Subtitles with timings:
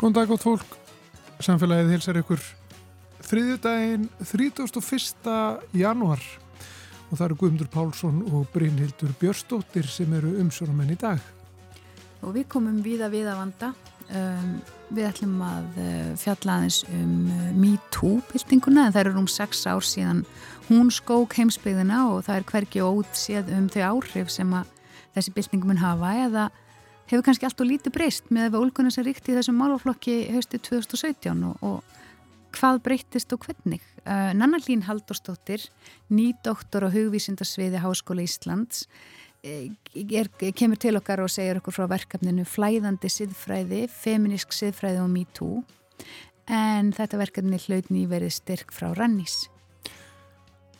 [0.00, 0.70] Góðan dag gott fólk,
[1.44, 2.40] samfélagið hilsar ykkur
[3.20, 5.26] þriðjudaginn 31.
[5.76, 6.22] januar
[7.10, 11.20] og það eru Guðmundur Pálsson og Brynhildur Björstóttir sem eru umsjónamenn í dag.
[12.24, 13.70] Og við komum viða við að vanda.
[14.08, 14.56] Um,
[14.88, 19.84] við ætlum að uh, fjalla aðeins um uh, MeToo-byltinguna en það eru rúm 6 ár
[19.84, 20.24] síðan
[20.70, 24.72] hún skók heimsbyggðina og það er hverki ót séð um þau áhrif sem að
[25.12, 26.48] þessi byltingum mun hafa eða
[27.10, 30.18] hefur kannski allt og lítið breyst með að við ólgunum sem ríkti í þessum málaflokki
[30.34, 33.82] höstu 2017 og, og hvað breytist og hvernig.
[34.04, 35.66] Uh, Nanna Lín Haldurstóttir,
[36.10, 38.86] nýdoktor á hugvísindarsviði Háskóla Íslands,
[39.46, 45.12] eh, er, kemur til okkar og segir okkur frá verkefninu Flæðandi siðfræði, Feminisk siðfræði og
[45.14, 45.60] MeToo
[46.50, 49.44] en þetta verkefni hlaut nýverið styrk frá Rannís.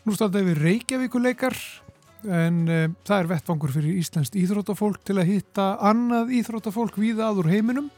[0.06, 1.56] Nú startaði við Reykjavíkuleikar
[2.28, 7.50] en um, það er vettvangur fyrir Íslandst íþróttafólk til að hitta annað íþróttafólk víða aður
[7.52, 7.90] heiminum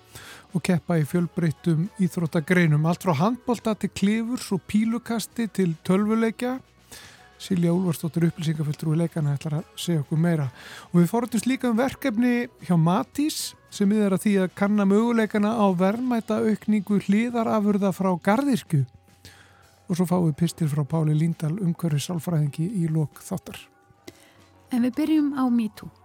[0.52, 2.84] og keppa í fjölbreyttum íþróttagreinum.
[2.86, 6.58] Allt frá handbólta til klifurs og pílukasti til tölvuleikja.
[7.42, 10.46] Silja Úlvarsdóttir upplýsingafulltrúi leikana ætlar að segja okkur meira.
[10.92, 15.56] Og við fórumst líka um verkefni hjá Matís sem er að því að kanna möguleikana
[15.58, 18.84] á verðmæta aukningu hlýðarafurða frá Garðirkju
[19.88, 23.71] og svo fáum við pistil frá Páli Líndal umhverfið sálfræðingi í lok þáttar
[24.72, 26.01] En við byrjum á MeToo.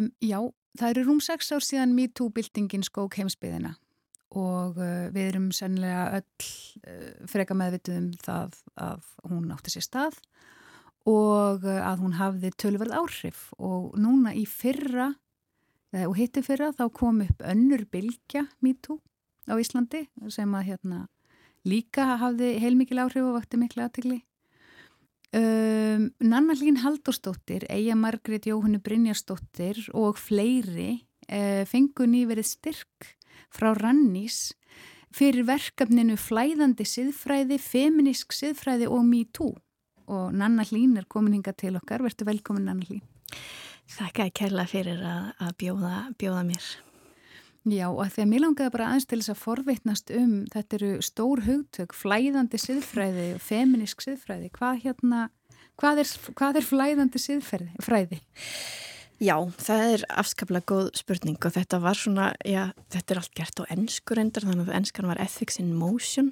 [0.00, 0.40] Um, já,
[0.78, 3.74] það eru rúm 6 ár síðan MeToo-byltingin skók heimsbyðina
[4.30, 6.50] og uh, við erum sennilega öll
[6.86, 10.20] uh, freka meðvituð um það að hún átti sér stað
[11.10, 13.48] og uh, að hún hafði tölverð áhrif.
[13.58, 15.12] Og núna í fyrra
[15.90, 19.00] og hitti fyrra þá kom upp önnur bylgja MeToo
[19.50, 21.00] á Íslandi sem að hérna
[21.66, 24.20] líka hafði heilmikil áhrif og vakti miklu aðtegli
[25.30, 33.12] Um, Nanna Hlín Haldurstóttir, Eija Margret Jóhannu Brynjarstóttir og fleiri uh, fengu nýverið styrk
[33.54, 34.56] frá Rannís
[35.14, 39.54] fyrir verkefninu Flæðandi siðfræði, Feminisk siðfræði og MeToo
[40.10, 43.06] og Nanna Hlín er komin hinga til okkar, verður velkomin Nanna Hlín.
[43.90, 46.70] Þakka kella fyrir að, að bjóða, bjóða mér.
[47.68, 50.92] Já og því að mér langaði bara aðeins til þess að forvitnast um þetta eru
[51.04, 54.48] stór hugtök, flæðandi siðfræði og feminisk siðfræði.
[54.54, 55.26] Hvað, hérna,
[55.80, 58.22] hvað, er, hvað er flæðandi siðfræði?
[59.20, 63.60] Já, það er afskaplega góð spurning og þetta var svona, já, þetta er allt gert
[63.60, 66.30] á ennskur endar, þannig að ennskan var Ethics in Motion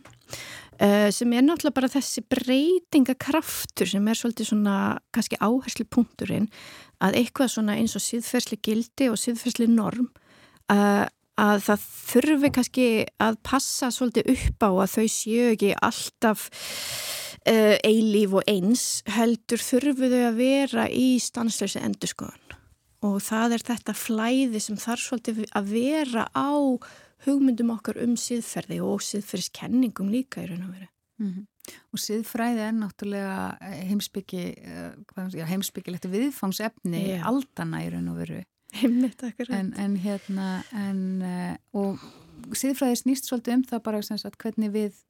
[0.80, 4.78] uh, sem er náttúrulega bara þessi breytingakraftur sem er svolítið svona
[5.12, 6.48] kannski áherslu punkturinn
[7.04, 10.08] að eitthvað svona eins og siðferðsli gildi og siðferðsli norm
[10.72, 11.04] uh,
[11.38, 12.88] að það þurfi kannski
[13.22, 16.48] að passa svolítið upp á að þau séu ekki alltaf
[17.46, 22.56] uh, eilíf og eins heldur þurfu þau að vera í stansleysi endurskoðan
[23.06, 26.50] og það er þetta flæði sem þarf svolítið að vera á
[27.26, 30.88] hugmyndum okkar um síðferði og síðferðiskenningum líka í raun og veru.
[31.18, 31.46] Mm -hmm.
[31.92, 33.58] Og síðfræði er náttúrulega
[33.88, 34.44] heimsbyggi,
[35.50, 37.26] heimsbyggilegt viðfangsefni yeah.
[37.26, 38.42] aldana í raun og veru.
[38.78, 39.54] Heimnit, akkurat.
[39.56, 45.04] En, en hérna, en, uh, og síðfræði snýst svolítið um það bara sagt, hvernig við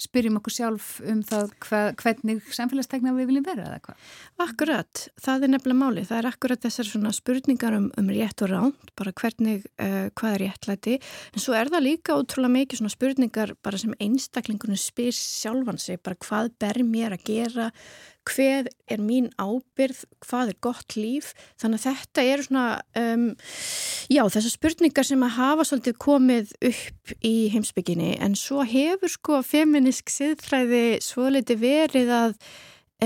[0.00, 4.12] spyrjum okkur sjálf um það hva, hvernig samfélagstegna við viljum vera eða hvað?
[4.44, 6.04] Akkurat, það er nefnilega máli.
[6.08, 10.36] Það er akkurat þessar svona spurningar um, um rétt og ránt, bara hvernig, uh, hvað
[10.36, 10.96] er réttlæti.
[11.34, 16.00] En svo er það líka ótrúlega mikið svona spurningar bara sem einstaklingunum spyr sjálfan sig,
[16.04, 17.68] bara hvað ber mér að gera,
[18.28, 22.64] hver er mín ábyrð, hvað er gott líf, þannig að þetta eru svona,
[23.00, 23.28] um,
[24.12, 29.40] já þessar spurningar sem að hafa svolítið komið upp í heimsbygginni en svo hefur sko
[29.46, 32.36] feminisk siðfræði svo litið verið að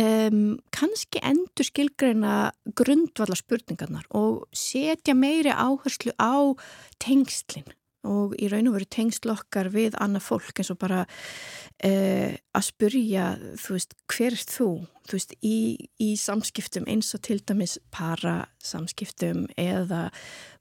[0.01, 0.43] um,
[0.75, 6.55] kannski endur skilgreina grundvallar spurningarnar og setja meiri áherslu á
[7.03, 7.71] tengslinn
[8.09, 13.29] og í raun og veru tengslokkar við annað fólk eins og bara uh, að spurja,
[13.61, 14.69] þú veist, hver er þú?
[15.05, 15.59] Þú veist, í,
[16.01, 20.07] í samskiptum eins og til dæmis para samskiptum eða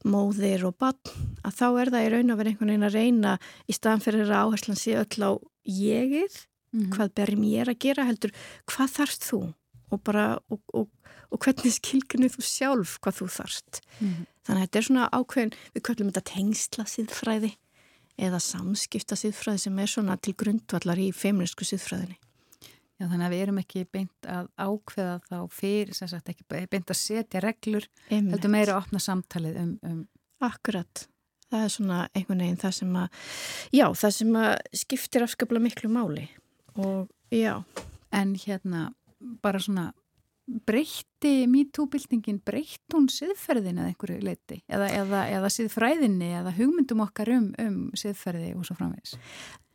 [0.04, 1.14] móðir og bann,
[1.44, 3.36] að þá er það í raun og veru einhvern veginn að reyna
[3.68, 5.32] í staðan fyrir að áherslan sé öll á
[5.64, 6.40] jegið,
[6.74, 6.94] mm -hmm.
[6.96, 8.34] hvað ber mér að gera heldur,
[8.68, 9.42] hvað þarfst þú?
[9.94, 10.90] Og bara, og, og,
[11.30, 13.82] og hvernig skilgjörnir þú sjálf hvað þú þarfst.
[14.00, 14.24] Mm.
[14.44, 17.54] Þannig að þetta er svona ákveðin, við köllum þetta tengsla síðfræði
[18.24, 22.20] eða samskipta síðfræði sem er svona til grundvallar í feministku síðfræðinni.
[23.00, 26.92] Já, þannig að við erum ekki beint að ákveða þá fyrir, sem sagt, ekki beint
[26.94, 30.04] að setja reglur, heldur meira að opna samtalið um, um...
[30.44, 31.06] Akkurat,
[31.48, 33.20] það er svona einhvern veginn það sem að,
[33.72, 34.50] já, það sem að
[34.82, 36.26] skiptir afskaplega miklu máli
[36.76, 37.64] og já.
[38.14, 38.92] En hérna,
[39.44, 39.92] bara svona
[40.68, 47.32] breytti MeToo-byltingin, breytt hún siðferðin eða einhverju leiti eða, eða, eða siðfræðinni eða hugmyndum okkar
[47.38, 49.16] um, um siðferði og svo framvegs?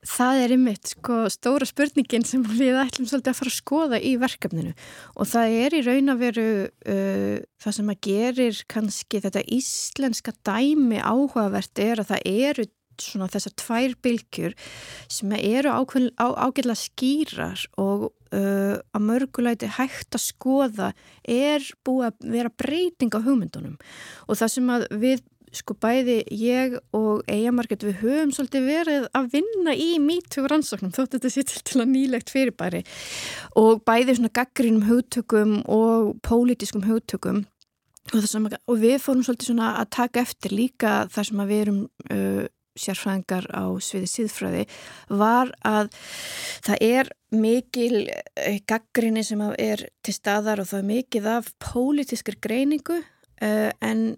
[0.08, 4.12] Það er ymitt sko stóra spurningin sem við ætlum svolítið að fara að skoða í
[4.20, 4.74] verkefninu
[5.16, 10.36] og það er í raun að veru uh, það sem að gerir kannski þetta íslenska
[10.46, 12.68] dæmi áhugavert er að það eru
[13.02, 14.54] svona þessar tvær bylgjur
[15.10, 20.92] sem eru ágæðlega skýrar og uh, að mörguleiti hægt að skoða
[21.24, 23.76] er búið að vera breyting á hugmyndunum.
[24.28, 29.30] Og það sem að við sko bæði ég og eigamarkett við höfum svolítið verið að
[29.32, 32.82] vinna í mítug rannsóknum þótt þetta sé til að nýlegt fyrirbæri.
[33.60, 37.46] Og bæði svona gaggrínum hugtökum og pólitískum hugtökum.
[38.08, 41.82] Og, og við fórum svolítið svona að taka eftir líka þar sem að við erum
[42.08, 42.44] uh,
[42.80, 44.64] sérfræðingar á sviði síðfræði
[45.20, 45.90] var að
[46.66, 52.38] það er mikil eh, gaggrinni sem er til staðar og það er mikið af pólitískir
[52.42, 54.16] greiningu uh, en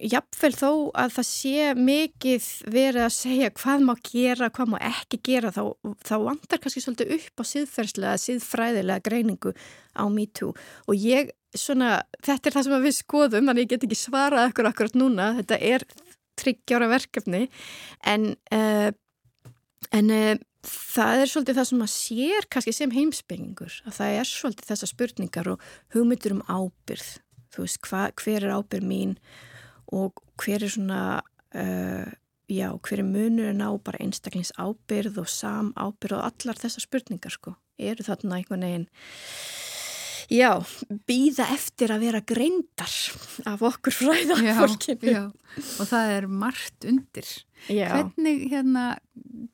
[0.00, 5.20] jafnvel þó að það sé mikið verið að segja hvað má gera, hvað má ekki
[5.28, 5.62] gera þá,
[6.06, 9.52] þá vandar kannski svolítið upp á síðferðslega, síðfræðilega greiningu
[9.96, 10.54] á MeToo.
[10.88, 14.70] Og ég svona, þetta er það sem við skoðum þannig ég get ekki svarað ekkur
[14.70, 15.32] akkurat núna.
[15.40, 15.86] Þetta er
[16.40, 17.46] tryggjára verkefni.
[18.08, 18.90] En, uh,
[19.96, 24.28] en uh, það er svolítið það sem maður sér kannski sem heimsbyggingur að það er
[24.28, 27.10] svolítið þessa spurningar og hugmyndur um ábyrð
[27.50, 29.14] þú veist, hva, hver er ábyrð mín
[29.90, 32.12] og hver er svona uh,
[32.50, 37.34] já, hver er munurinn á bara einstaklings ábyrð og sam ábyrð og allar þessar spurningar
[37.34, 38.88] sko, eru þarna einhvern veginn
[40.30, 40.62] Já,
[41.10, 42.96] býða eftir að vera greindar
[43.50, 45.10] af okkur fræðarfólkinu.
[45.10, 47.30] Já, já, og það er margt undir.
[47.66, 47.88] Já.
[47.96, 48.84] Hvernig, hérna,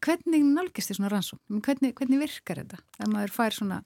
[0.05, 1.63] hvernig nálgist þið svona rannsókn?
[1.65, 2.81] Hvernig, hvernig virkar þetta?
[2.99, 3.81] Þegar maður fær svona,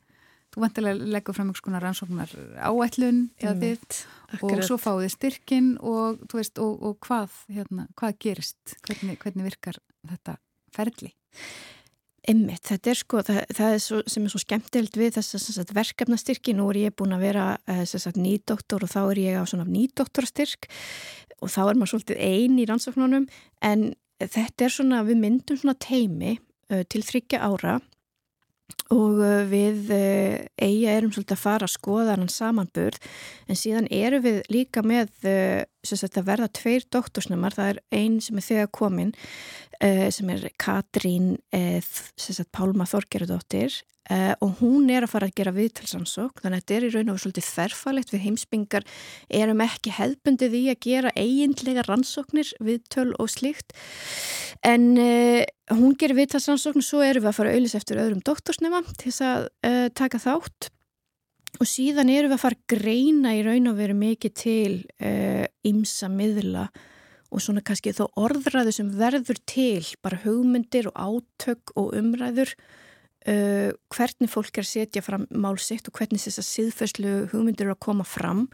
[0.51, 4.03] þú vantilega leggur fram einhvers konar rannsóknar áætlun eða þitt
[4.43, 8.79] og svo fáið styrkin og, veist, og, og hvað, hérna, hvað gerist?
[8.83, 9.79] Hvernig, hvernig virkar
[10.11, 10.41] þetta
[10.75, 11.15] ferli?
[12.29, 15.73] Einmitt, þetta er sko, það, það er svo, sem er svo skemmtild við þess að
[15.79, 17.81] verkefnastyrki, nú er ég búin að vera eh,
[18.21, 20.69] nýdoktor og þá er ég á svona nýdoktorastyrk
[21.41, 23.29] og þá er maður svolítið einn í rannsóknunum.
[23.65, 27.79] En þetta er svona, við myndum svona teimi uh, til þryggja ára
[28.93, 33.01] og uh, við uh, eiga erum svolítið að fara að skoða hann samanburð.
[33.49, 35.11] En síðan eru við líka með
[35.85, 39.15] að verða tveir doktorsnumar, það er einn sem er þegar komin
[39.81, 41.81] Eh, sem er Katrín eh,
[42.53, 43.79] Pálma Þorgerudóttir
[44.13, 47.13] eh, og hún er að fara að gera viðtalsansók þannig að þetta er í raun
[47.15, 48.85] og svolítið þerfalegt við heimsbyngar
[49.41, 53.73] erum ekki hefbundið í að gera eigindlega rannsóknir viðtöl og slíkt
[54.69, 58.83] en hún gerir viðtalsansókn og svo erum við að fara að auðvisa eftir öðrum doktorsnema
[58.91, 59.49] til þess að
[59.97, 60.69] taka þátt
[61.61, 64.75] og síðan erum við að fara að greina í raun og veru mikið til
[65.69, 66.69] ymsa uh, miðla
[67.31, 73.71] og svona kannski þó orðræðu sem verður til, bara hugmyndir og átök og umræður uh,
[73.93, 77.85] hvernig fólk er að setja fram málsitt og hvernig þess að síðfæslu hugmyndir eru að
[77.87, 78.47] koma fram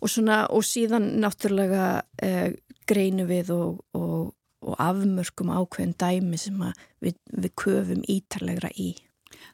[0.00, 2.48] og, svona, og síðan náttúrulega uh,
[2.88, 4.32] greinu við og, og,
[4.64, 6.64] og afmörkum ákveðin dæmi sem
[7.04, 8.94] við, við köfum ítarlegra í.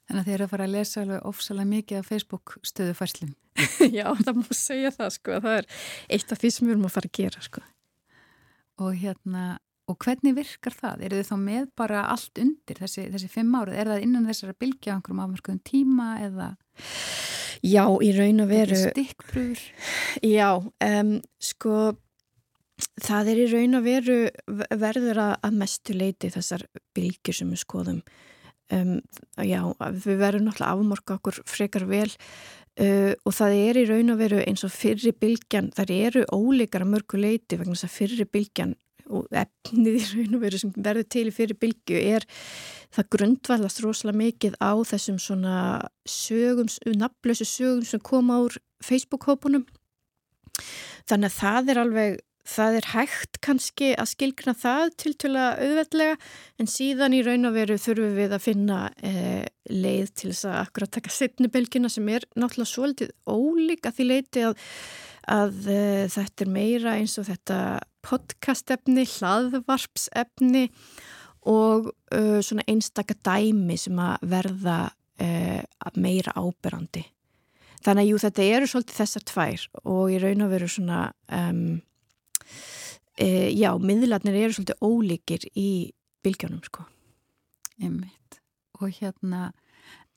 [0.08, 3.36] Þannig að þið eru að fara að lesa alveg ofsalega mikið af Facebook stöðufærslum.
[3.98, 5.70] Já, það má segja það sko, það er
[6.16, 7.64] eitt af því sem við erum að fara að gera sko
[8.82, 9.58] og hérna
[9.90, 11.02] og hvernig virkar það?
[11.04, 13.80] Er þið þá með bara allt undir þessi, þessi fimm árið?
[13.80, 16.48] Er það innan þessara bylgja á einhverjum afmörkuðum tíma eða?
[17.64, 19.60] Já, í raun og veru stikkpröfur?
[20.24, 20.48] Já,
[20.88, 21.76] um, sko
[23.04, 24.18] það er í raun og veru
[24.72, 26.64] verður að mestu leiti þessar
[26.96, 28.00] bylgjur sem við skoðum
[28.72, 28.98] um,
[29.42, 29.60] já,
[30.04, 32.10] við verðum náttúrulega afmorka okkur frekar vel.
[32.74, 36.82] Uh, og það er í raun og veru eins og fyrri bylgjan, þar eru ólíkar
[36.82, 38.74] að mörgu leiti vegna þess að fyrri bylgjan
[39.12, 42.26] og efnið í raun og veru sem verður til í fyrri bylgju er
[42.94, 45.56] það grundvallast rosalega mikið á þessum svona
[46.08, 49.66] sögum, nafnlösu sögum sem koma úr Facebook-hópunum
[51.08, 55.62] þannig að það er alveg það er hægt kannski að skilkna það til til að
[55.64, 56.18] auðveldlega
[56.60, 60.60] en síðan í raun og veru þurfum við að finna eh, leið til þess að
[60.60, 64.68] akkurat taka setnibelgina sem er náttúrulega svolítið ólík að því leiti að,
[65.32, 67.58] að eh, þetta er meira eins og þetta
[68.04, 70.68] podcastefni, hlaðvarpsefni
[71.48, 74.78] og uh, svona einstaka dæmi sem að verða
[75.20, 77.04] uh, meira áberandi.
[77.84, 81.82] Þannig að jú, þetta eru svolítið þessar tvær og ég raun að veru svona, um,
[82.44, 85.68] uh, já, miðlarnir eru svolítið ólíkir í
[86.24, 86.86] bylgjónum, sko.
[87.80, 88.40] Einmitt.
[88.80, 89.52] Og hérna,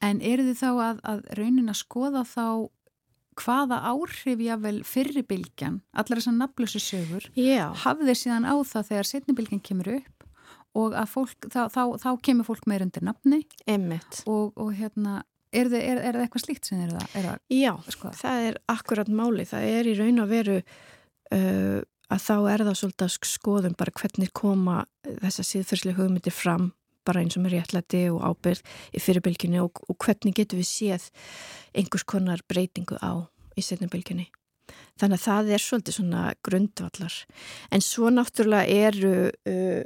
[0.03, 2.47] en eru þið þá að, að raunin að skoða þá
[3.37, 7.69] hvaða áhrif jável fyrribilgjan, allar þessar nafnlösu sögur, Já.
[7.83, 10.25] hafði síðan á það þegar setnibilgjan kemur upp
[10.77, 14.21] og að fólk, þá, þá, þá kemur fólk meir undir nafni Emmitt.
[14.29, 15.21] og, og hérna,
[15.55, 17.05] er það, er, er það eitthvað slíkt sem er það?
[17.13, 18.11] Er það Já, sko?
[18.17, 19.45] það er akkurat máli.
[19.47, 21.79] Það er í raun að veru uh,
[22.13, 26.71] að þá er það svolítið að skoðum bara hvernig koma þessa síðferðslega hugmyndir fram
[27.07, 28.63] bara eins og með réttlæti og ábyrð
[28.95, 31.07] í fyrirbylginni og, og hvernig getur við séð
[31.77, 34.27] einhvers konar breytingu á í setnubylginni.
[34.99, 37.15] Þannig að það er svolítið svona grundvallar.
[37.71, 39.13] En svo náttúrulega eru,
[39.47, 39.83] uh,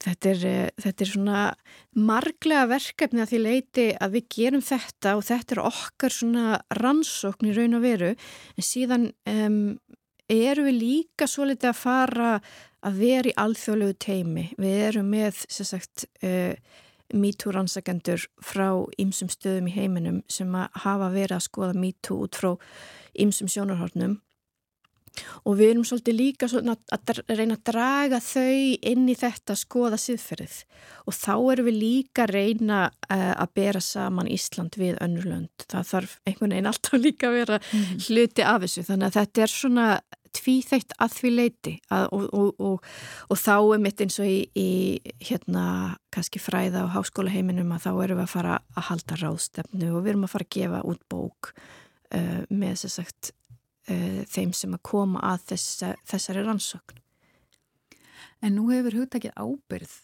[0.00, 1.42] þetta, er, uh, þetta er svona
[1.98, 6.46] marglega verkefni að því leiti að við gerum þetta og þetta er okkar svona
[6.80, 9.60] rannsókn í raun og veru en síðan um,
[10.30, 12.30] eru við líka svolítið að fara
[12.82, 14.46] að vera í alþjóðlegu teimi.
[14.58, 16.54] Við erum með, sem sagt, uh,
[17.12, 18.68] MeToo rannsakendur frá
[19.00, 22.54] ýmsum stöðum í heiminum sem hafa verið að skoða MeToo út frá
[23.20, 24.16] ýmsum sjónarhornum
[25.44, 30.00] og við erum svolítið líka að reyna að draga þau inn í þetta að skoða
[30.00, 30.56] siðferðið.
[31.06, 35.66] Og þá erum við líka að reyna uh, að bera saman Ísland við önnurlönd.
[35.68, 38.82] Það þarf einhvern veginn alltaf líka að vera mm hluti af þessu.
[38.86, 39.86] Þannig að þetta er svona
[40.36, 42.88] tvíþægt að því leiti að, og, og, og,
[43.28, 44.70] og þá er mitt eins og í, í
[45.28, 45.64] hérna
[46.14, 50.00] kannski fræða á háskóla heiminum að þá erum við að fara að halda ráðstefnu og
[50.00, 53.32] við erum að fara að gefa út bók uh, með þess að sagt
[53.90, 57.00] uh, þeim sem að koma að þessa, þessari rannsókn.
[58.42, 60.00] En nú hefur hugtakið ábyrð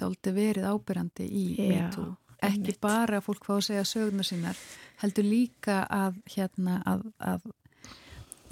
[0.00, 2.14] dálti verið ábyrjandi í MeToo.
[2.44, 2.80] Ekki einmitt.
[2.82, 4.58] bara að fólk fá að segja söguna sínar,
[5.00, 7.46] heldur líka að, hérna, að, að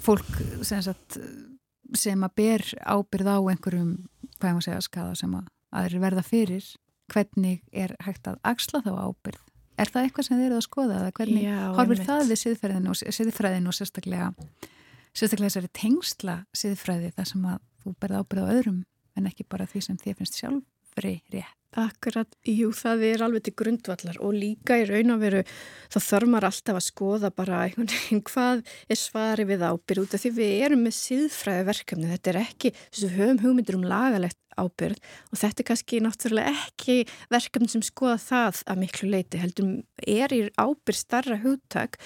[0.01, 0.31] fólk
[0.65, 1.19] sem, sagt,
[1.97, 3.91] sem að ber ábyrð á einhverjum,
[4.39, 6.69] hvað ég má segja, skada sem að aðri verða fyrir,
[7.11, 9.43] hvernig er hægt að axla þá ábyrð?
[9.79, 12.09] Er það eitthvað sem þið eruð að skoða hvernig Já, horfir einmitt.
[12.09, 14.29] það við siðfræðinu og, siðfræðinu og sérstaklega,
[15.17, 18.79] sérstaklega þessari tengsla siðfræði þar sem að þú berða ábyrð á öðrum
[19.17, 21.57] en ekki bara því sem þið finnst sjálfri rétt?
[21.73, 25.39] Akkurat, jú, það er alveg til grundvallar og líka í raun og veru
[25.89, 28.61] þá þörmar alltaf að skoða bara einhvern veginn hvað
[28.93, 32.73] er svari við ábyrð út af því við erum með síðfræði verkefni, þetta er ekki,
[32.91, 34.99] þess að höfum hugmyndir um lagalegt ábyrð
[35.31, 36.97] og þetta er kannski náttúrulega ekki
[37.33, 39.71] verkefni sem skoða það að miklu leiti heldur
[40.07, 41.99] er í ábyrð starra hugtak.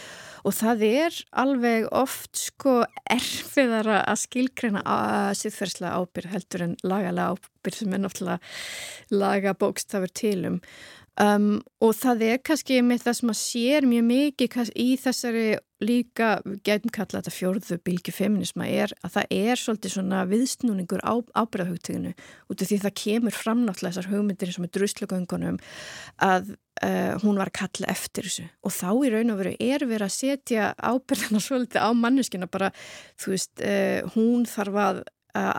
[0.47, 2.79] Og það er alveg oft sko
[3.11, 10.13] erfiðara að skilgreina að síðferðslega ábyrð heldur en lagalega ábyrð sem er náttúrulega laga bókstafur
[10.15, 10.61] tilum
[11.17, 15.45] Um, og það er kannski með það sem að sér mjög mikið í þessari
[15.81, 21.01] líka, við getum kallað þetta fjórðu bylgi feminisma, er að það er svolítið svona viðsnúningur
[21.05, 25.59] á ábyrðahugtöginu út af því það kemur fram náttúrulega þessar hugmyndir sem er druslugöngunum
[26.27, 28.47] að uh, hún var að kalla eftir þessu.
[28.65, 32.71] Og þá í raun og veru er verið að setja ábyrðana svolítið á manneskina bara,
[33.21, 35.05] þú veist, uh, hún þarf að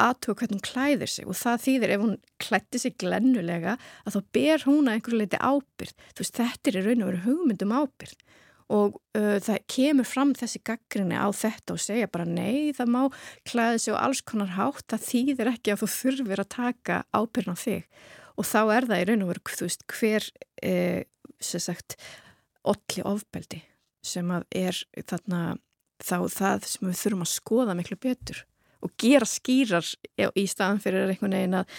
[0.05, 1.29] aðtuga hvernig hún klæðir sig.
[1.29, 5.41] Og það þýðir ef hún klætti sig glennulega að þá ber hún að einhverju leiti
[5.43, 8.25] ábyrð þú veist þetta er raun og veru hugmyndum ábyrð
[8.69, 13.01] og uh, það kemur fram þessi gaggrinni á þetta og segja bara nei það má
[13.49, 14.85] klæði sig og alls konar hátt.
[14.93, 17.87] Það þýðir ekki að þú þurfir að taka ábyrðin á þig.
[18.39, 20.29] Og þá er það í raun og veru þú veist hver
[20.63, 21.01] eh,
[21.41, 21.97] sem sagt
[22.69, 23.63] olli ofbeldi
[24.05, 24.77] sem að er
[25.09, 25.41] þarna
[25.99, 28.45] þá það sem við þurfum að skoða miklu betur
[28.85, 29.87] og gera skýrar
[30.39, 31.79] í staðan fyrir einhvern veginn að,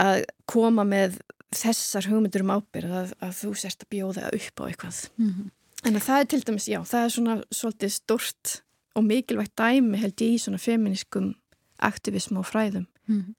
[0.00, 1.18] að koma með
[1.54, 5.00] þessar hugmyndur um ábyrð að, að þú sérst að bjóða upp á eitthvað.
[5.16, 5.50] Mm -hmm.
[5.86, 8.62] En það er til dæmis, já, það er svona svolítið stort
[8.96, 11.34] og mikilvægt dæmi held ég í svona feminískum
[11.78, 12.86] aktivism og fræðum.
[13.06, 13.34] Mm -hmm.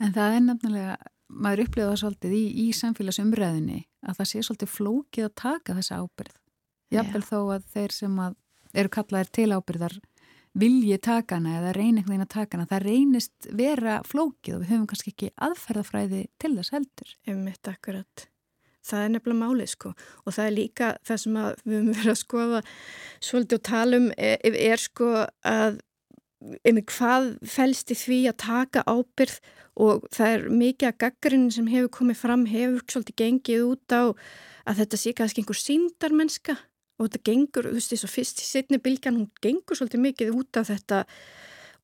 [0.00, 0.96] En það er nefnilega,
[1.28, 6.00] maður upplifa það svolítið í, í samfélagsumræðinni að það sé svolítið flókið að taka þessa
[6.02, 6.36] ábyrð.
[6.90, 8.34] Jáfnvel þó að þeir sem að
[8.74, 10.00] eru kallaðir til ábyrðar
[10.58, 14.88] vilji takana eða reyni einhvern veginn að takana það reynist vera flókið og við höfum
[14.90, 17.14] kannski ekki aðferðafræði til þess heldur.
[17.30, 18.26] Um mitt akkurat.
[18.86, 19.92] Það er nefnilega málið sko.
[20.24, 22.62] Og það er líka það sem við höfum verið að skoða
[23.20, 25.12] svolítið og tala um er, er sko
[25.46, 25.80] að
[26.40, 29.36] um hvað fælst í því að taka ábyrð
[29.80, 34.02] og það er mikið að gaggarinn sem hefur komið fram hefur svolítið gengið út á
[34.68, 36.56] að þetta sé kannski einhver síndarmennska
[37.00, 40.34] og þetta gengur, þú veist, þess að fyrst í setni bylgjan, hún gengur svolítið mikið
[40.36, 41.04] út af þetta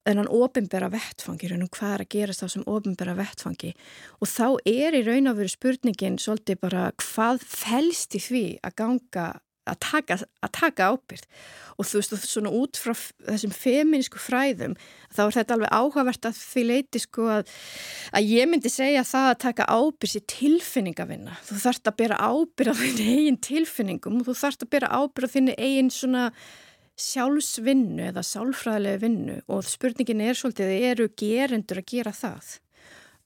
[0.06, 3.73] þennan ofinbera vettfangi, raun og hvað er að gerast þá sem ofinbera vettfangi
[4.20, 8.76] og þá er í raun og veru spurningin svolítið bara hvað fælst í því að
[8.82, 9.26] ganga
[9.66, 11.25] að taka, að taka ábyrð
[11.76, 12.94] og þú veist, og svona út frá
[13.26, 14.76] þessum feminísku fræðum,
[15.12, 17.50] þá er þetta alveg áhugavert að því leiti sko að,
[18.16, 21.37] að ég myndi segja það að taka ábyrð sér tilfinningavinna.
[21.44, 25.28] Þú þarfst að bera ábyrð á þinn eigin tilfinningum og þú þarfst að bera ábyrð
[25.28, 26.30] á þinn eigin svona
[26.96, 29.40] sjálfsvinnu eða sálfræðilegu vinnu.
[29.52, 32.56] Og spurningin er svolítið, eru gerendur að gera það?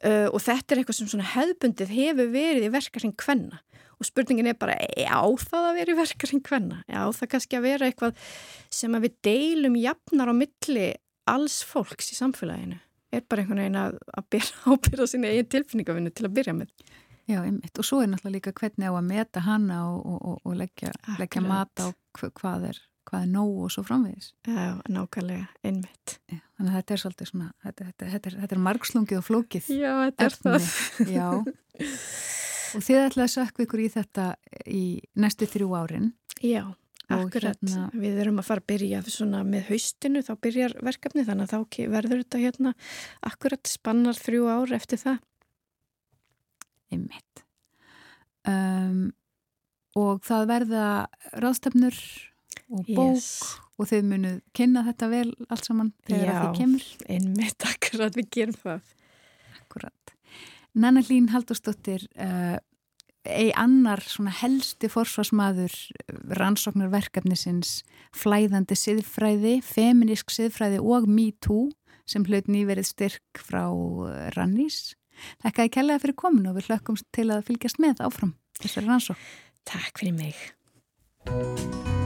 [0.00, 3.60] Uh, og þetta er eitthvað sem svona hefbundið hefur verið í verkarinn kvenna
[4.00, 6.80] og spurningin er bara, á það að vera í verkarinn kvenna?
[6.88, 8.30] Já, það kannski að vera eitthvað
[8.72, 10.86] sem að við deilum jafnar á milli
[11.30, 12.80] alls fólks í samfélaginu
[13.10, 16.74] er bara einhvern veginn að, að byrja ábyrða sína eigin tilfinningavinnu til að byrja með
[17.30, 17.76] Já, einmitt.
[17.78, 20.90] Og svo er náttúrulega líka hvernig á að meta hana og, og, og leggja,
[21.20, 22.80] leggja mat á hvað er
[23.10, 24.32] hvað er nóg og svo framvegis.
[24.46, 26.16] Já, nákvæmlega, einmitt.
[26.30, 29.26] Já, þannig að þetta er svolítið svona, þetta, þetta, þetta, er, þetta er margslungið og
[29.26, 29.70] flókið.
[29.74, 30.68] Já, þetta er það.
[31.10, 31.28] Já,
[32.76, 34.26] og þið ætlaði að sökku ykkur í þetta
[34.66, 34.84] í
[35.20, 36.10] næstu þrjú árin.
[36.40, 36.62] Já,
[37.10, 37.58] akkurat.
[37.60, 41.54] Hérna, Við erum að fara að byrja svona með haustinu, þá byrjar verkefni, þannig að
[41.54, 42.74] þá verður þetta hérna
[43.30, 45.22] akkurat spannar þrjú ár eftir það.
[46.90, 47.44] Einmitt.
[48.48, 49.10] Um,
[49.98, 50.84] og það verða
[51.42, 51.98] ráðstefnur
[52.70, 53.28] og bók yes.
[53.76, 56.86] og þau munuð kynna þetta vel allt saman þegar það kemur.
[56.86, 58.94] Já, einmitt akkurat við gerum það.
[59.60, 60.14] Akkurat.
[60.74, 62.58] Nanna Lín Haldurstóttir, uh,
[63.26, 64.02] ei annar
[64.40, 67.80] helsti forsvarsmaður uh, rannsóknarverkefnisins
[68.16, 71.68] flæðandi siðfræði, feminísk siðfræði og MeToo
[72.10, 74.96] sem hlaut nýverið styrk frá uh, Rannís.
[75.44, 79.30] Þakka ég kellaði fyrir komin og við hlökkum til að fylgjast með áfram þessari rannsók.
[79.68, 81.98] Takk fyrir mig.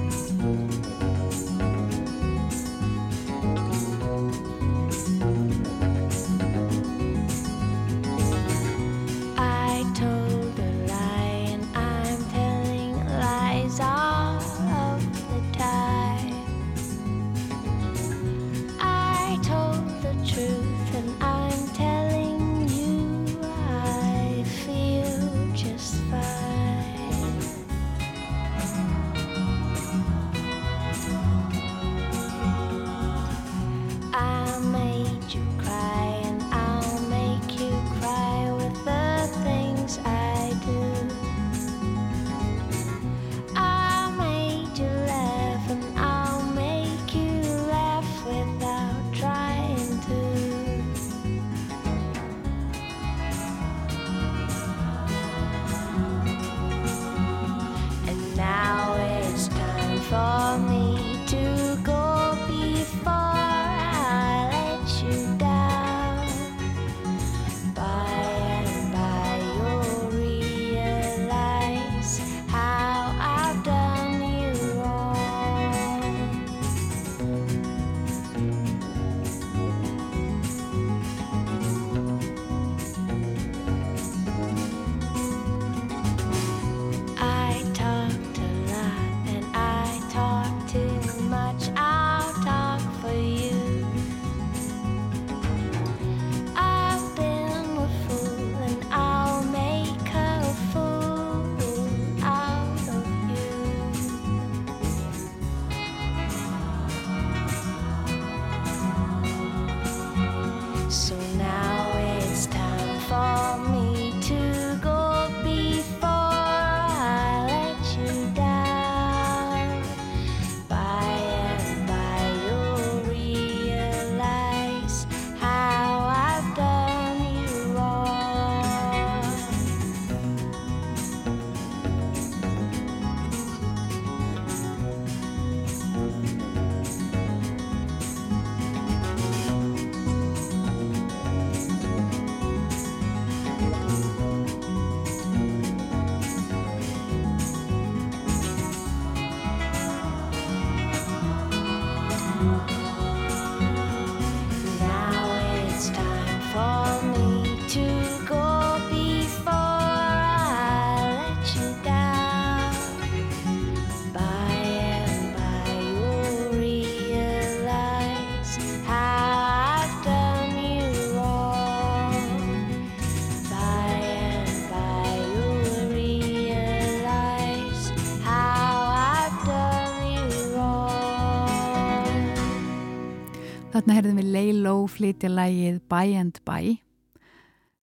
[183.84, 186.70] Þarna herðum við Leiló flytja lægið By and By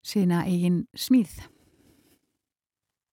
[0.01, 1.35] sína eigin smíð.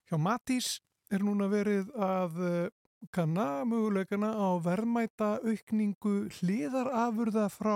[0.09, 0.69] Hjá Matís
[1.13, 2.71] er núna verið að eh,
[3.13, 7.75] kanna möguleikana á verðmæta aukningu hliðarafurða frá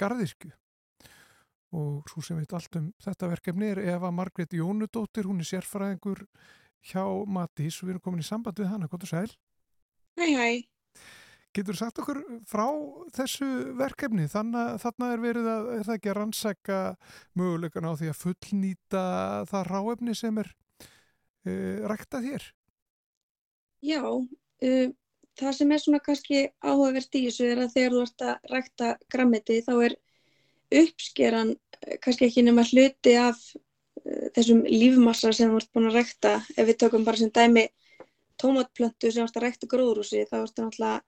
[0.00, 0.48] gardirsku
[1.76, 6.24] og svo sem veit allt um þetta verkefni er Eva Margret Jónudóttir, hún er sérfræðingur
[6.80, 9.28] hjá Matís og við erum komin í samband við hana, gott og sæl.
[10.16, 10.48] Hæ, hæ.
[11.56, 12.66] Getur sagt okkur frá
[13.16, 13.46] þessu
[13.78, 14.26] verkefni?
[14.28, 16.80] Þannig, þannig er verið að, er það ekki að rannsækka
[17.40, 19.04] mögulegan á því að fullnýta
[19.48, 22.44] það ráefni sem er uh, ræktað hér?
[23.88, 24.86] Já, uh,
[25.40, 28.92] það sem er svona kannski áhugavert í þessu er að þegar þú ert að rækta
[29.16, 29.98] grammiti þá er
[30.82, 36.00] uppskeran uh, kannski ekki nema hluti af uh, þessum lífmassa sem þú ert búin að
[36.02, 36.36] rækta.
[36.52, 37.68] Ef við tökum bara sem dæmi
[38.36, 41.04] tómatplöntu sem þú ert að rækta gróðrúsi þá ertu náttúrulega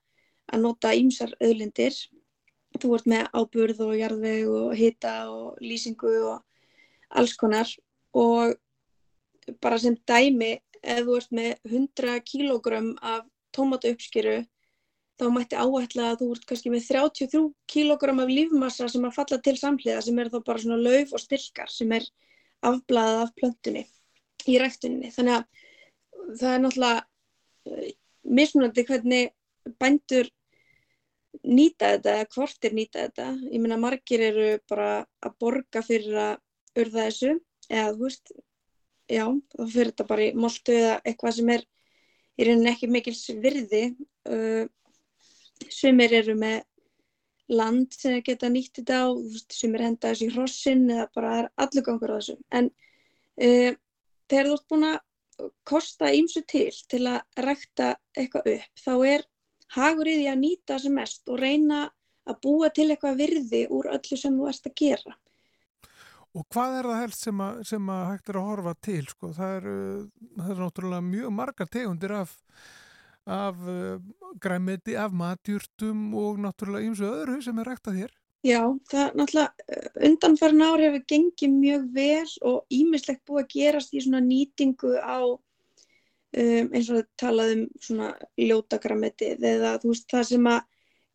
[0.52, 1.96] að nota ímsar auðlindir.
[2.78, 6.42] Þú ert með áburð og jarðveg og hita og lýsingu og
[7.08, 7.70] alls konar
[8.16, 8.54] og
[9.62, 13.24] bara sem dæmi ef þú ert með 100 kílógram af
[13.56, 14.42] tómatuppskeru
[15.18, 19.38] þá mætti áætla að þú ert kannski með 33 kílógram af lífmassa sem að falla
[19.42, 22.06] til samhliða sem er þá bara svona lauf og styrkar sem er
[22.68, 23.84] afblaðað af plöntunni
[24.48, 25.10] í ræktuninni.
[25.14, 27.02] Þannig að það er náttúrulega
[27.72, 27.90] eh,
[28.38, 29.32] mismunandi hvernig
[29.80, 30.30] bændur
[31.44, 33.26] nýta þetta eða hvort er nýta þetta.
[33.52, 34.90] Ég meina margir eru bara
[35.24, 37.34] að borga fyrir að urða þessu
[37.68, 38.32] eða þú veist,
[39.08, 41.66] já, þá fyrir þetta bara í moltu eða eitthvað sem er
[42.38, 43.84] í rauninni ekki mikils virði.
[44.28, 44.66] Uh,
[45.74, 46.62] sumir eru með
[47.48, 49.08] land sem geta nýtt þetta á,
[49.50, 52.38] sumir henda þessu í hrossin eða bara er allur gangur á þessu.
[52.52, 53.72] En uh,
[54.28, 54.98] þegar þú ert búin að
[55.68, 59.26] kosta ímsu til til að rækta eitthvað upp, þá er
[59.76, 61.86] hagur í því að nýta sem mest og reyna
[62.28, 65.16] að búa til eitthvað virði úr öllu sem þú ert að gera.
[66.36, 69.00] Og hvað er það helst sem að, sem að hægt er að horfa til?
[69.08, 69.30] Sko?
[69.36, 69.68] Það, er,
[70.36, 72.34] það er náttúrulega mjög margar tegundir af,
[73.38, 73.96] af uh,
[74.40, 78.16] græmiti, af matjúrtum og náttúrulega eins og öðru sem er rægt að þér.
[78.46, 78.60] Já,
[78.92, 84.20] það náttúrulega undanfærin ár hefur gengið mjög vel og ímislegt búið að gerast í svona
[84.22, 85.18] nýtingu á
[86.36, 88.10] um, eins og það talaðum svona
[88.40, 90.60] ljótagrametið eða þú veist það sem að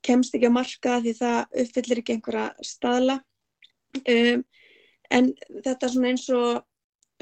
[0.03, 3.17] kemst ekki á marka því það uppfyllir ekki einhverja staðla.
[4.03, 4.43] Um,
[5.13, 5.29] en
[5.63, 6.63] þetta svona eins og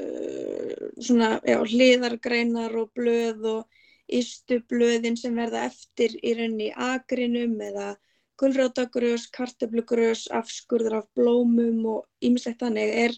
[0.02, 7.54] uh, svona já, hliðargreinar og blöð og ystu blöðin sem verða eftir í raunni agrinum
[7.64, 7.92] eða
[8.40, 13.16] gulrótagrös, kartöflugrös, afskurður af blómum og ímislegt þannig er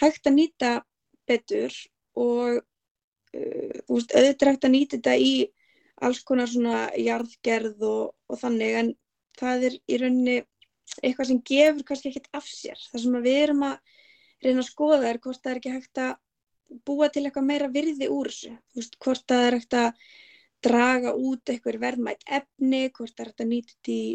[0.00, 0.70] hægt að nýta
[1.28, 1.74] betur
[2.16, 2.62] og
[3.34, 5.32] auðvitað hægt að nýta þetta í
[6.06, 8.92] alls konar svona jarðgerð og, og þannig en
[9.40, 10.36] það er í rauninni
[11.02, 12.78] eitthvað sem gefur kannski ekkert af sér.
[12.92, 13.96] Það sem við erum að
[14.44, 16.14] reyna að skoða er hvort það er ekki hægt að
[16.86, 18.54] búa til eitthvað meira virði úr þessu.
[19.02, 20.06] Hvort það er hægt að
[20.66, 24.06] draga út eitthvað verðmætt efni, hvort það er hægt að nýta þetta í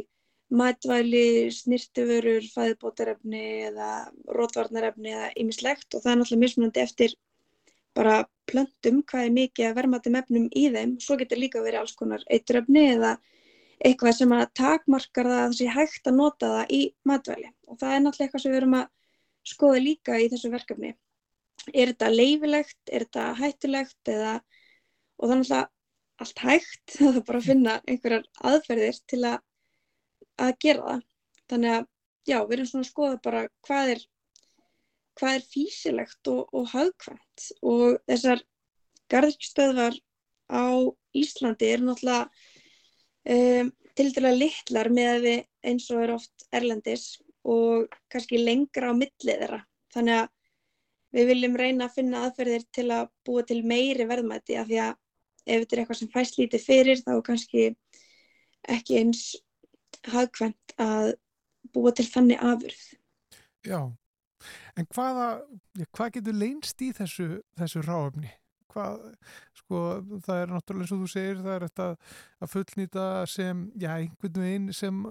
[0.52, 3.92] matvæli, snirtiförur, fæðbótarefni eða
[4.36, 7.14] rótvarnarefni eða ýmislegt og það er náttúrulega mismunandi eftir
[7.98, 10.96] bara plöntum hvað er mikið að vermaðum efnum í þeim.
[11.04, 13.16] Svo getur líka verið alls konar eituröfni eða
[13.82, 17.52] eitthvað sem að takmarkar það að það sé hægt að nota það í matvæli.
[17.68, 18.90] Og það er náttúrulega eitthvað sem við erum að
[19.52, 20.92] skoða líka í þessu verkefni.
[21.72, 24.34] Er þetta leifilegt, er þetta hættulegt eða,
[25.18, 25.70] og það er náttúrulega
[26.22, 29.38] allt hægt, það er bara að finna einhverjar aðferðir til að,
[30.46, 31.06] að gera það.
[31.52, 31.88] Þannig að
[32.30, 34.04] já, við erum svona að skoða bara hvað er
[35.20, 38.44] hvað er físilegt og, og hagkvæmt og þessar
[39.12, 39.98] garðskistöðvar
[40.52, 40.66] á
[41.18, 42.30] Íslandi er náttúrulega
[43.36, 45.28] um, til dæla litlar með
[45.68, 49.62] eins og er oft erlendis og kannski lengra á millið þeirra.
[49.92, 50.30] Þannig að
[51.12, 54.94] við viljum reyna að finna aðferðir til að búa til meiri verðmæti af því að
[55.42, 57.66] ef þetta er eitthvað sem fæst lítið fyrir þá kannski
[58.70, 59.24] ekki eins
[60.08, 61.14] hagkvæmt að
[61.74, 62.84] búa til þannig afurð.
[63.68, 63.82] Já,
[64.80, 65.32] En hvaða,
[65.92, 68.32] hvað getur leynst í þessu, þessu ráöfni?
[68.72, 69.02] Hvað,
[69.60, 69.80] sko,
[70.24, 71.88] það er náttúrulega eins og þú segir, það er þetta
[72.46, 75.02] að fullnýta sem, já, einhvern veginn sem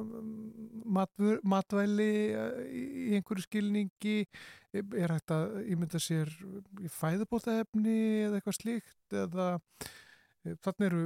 [0.97, 4.17] matvör, matvæli eh, í einhverju skilningi,
[4.73, 6.33] er hægt að ímynda sér
[6.81, 11.05] í fæðubótaefni eða eitthvað slíkt eða eh, þannig eru,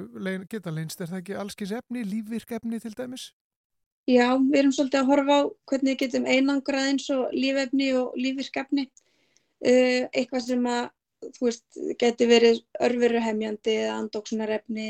[0.53, 3.33] geta leynst, er það ekki allskins efni, lífvirkefni til dæmis?
[4.05, 8.17] Já, við erum svolítið að horfa á hvernig við getum einangrað eins og lífefni og
[8.21, 8.85] lífvirkefni.
[9.65, 10.89] Uh, eitthvað sem að,
[11.39, 14.89] þú veist, getur verið örfuruhemjandi eða andóksunarefni,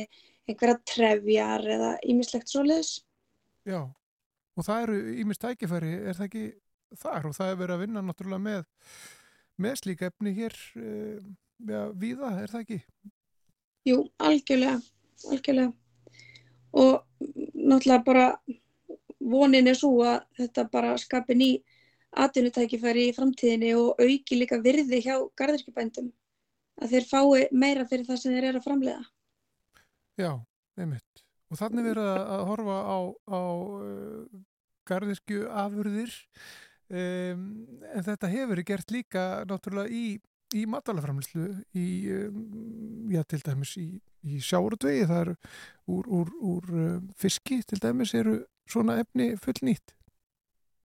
[0.50, 2.96] einhverja trefjar eða ímislegt svoleiðis.
[3.70, 3.84] Já,
[4.58, 6.44] og það eru ímist tækifæri, er það ekki
[6.98, 8.66] þar og það er verið að vinna náttúrulega með,
[9.62, 11.30] með slíka efni hér uh,
[11.70, 12.80] ja, viða, er það ekki?
[13.86, 14.82] Jú, algjörlega,
[15.30, 15.70] algjörlega
[16.74, 17.04] og
[17.54, 18.28] náttúrulega bara
[19.30, 21.50] vonin er svo að þetta bara skapi ný
[22.24, 26.12] atvinnutækifæri í framtíðinni og auki líka virði hjá gardirkjubændum
[26.82, 29.04] að þeir fái meira fyrir það sem þeir eru að framlega.
[30.18, 30.30] Já,
[30.78, 31.24] einmitt.
[31.50, 32.98] Og þannig verið að horfa á,
[33.30, 33.40] á
[33.78, 34.44] uh,
[34.88, 36.14] gardirkju afurðir
[36.90, 37.44] um,
[37.94, 40.18] en þetta hefur gert líka náttúrulega í,
[40.54, 42.42] í matalaframlislu í, um,
[43.12, 43.88] já til dæmis í,
[44.24, 45.34] í sjáurtvegi, það eru
[45.94, 48.38] úr, úr, úr um, fiski til dæmis eru
[48.70, 49.94] svona efni full nýtt.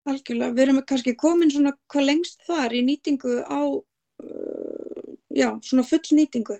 [0.09, 5.85] Algjörlega, við erum kannski komin svona hvað lengst þar í nýtingu á, uh, já, svona
[5.87, 6.59] full nýtingu.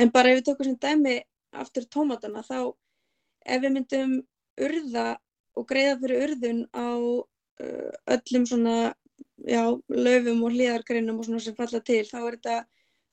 [0.00, 1.18] En bara ef við tökum sem dæmi
[1.52, 2.72] aftur tómatana þá
[3.44, 4.16] ef við myndum
[4.62, 5.06] urða
[5.58, 8.76] og greiða fyrir urðun á uh, öllum svona,
[9.42, 12.56] já, löfum og hlýðargreinum og svona sem falla til, þá er þetta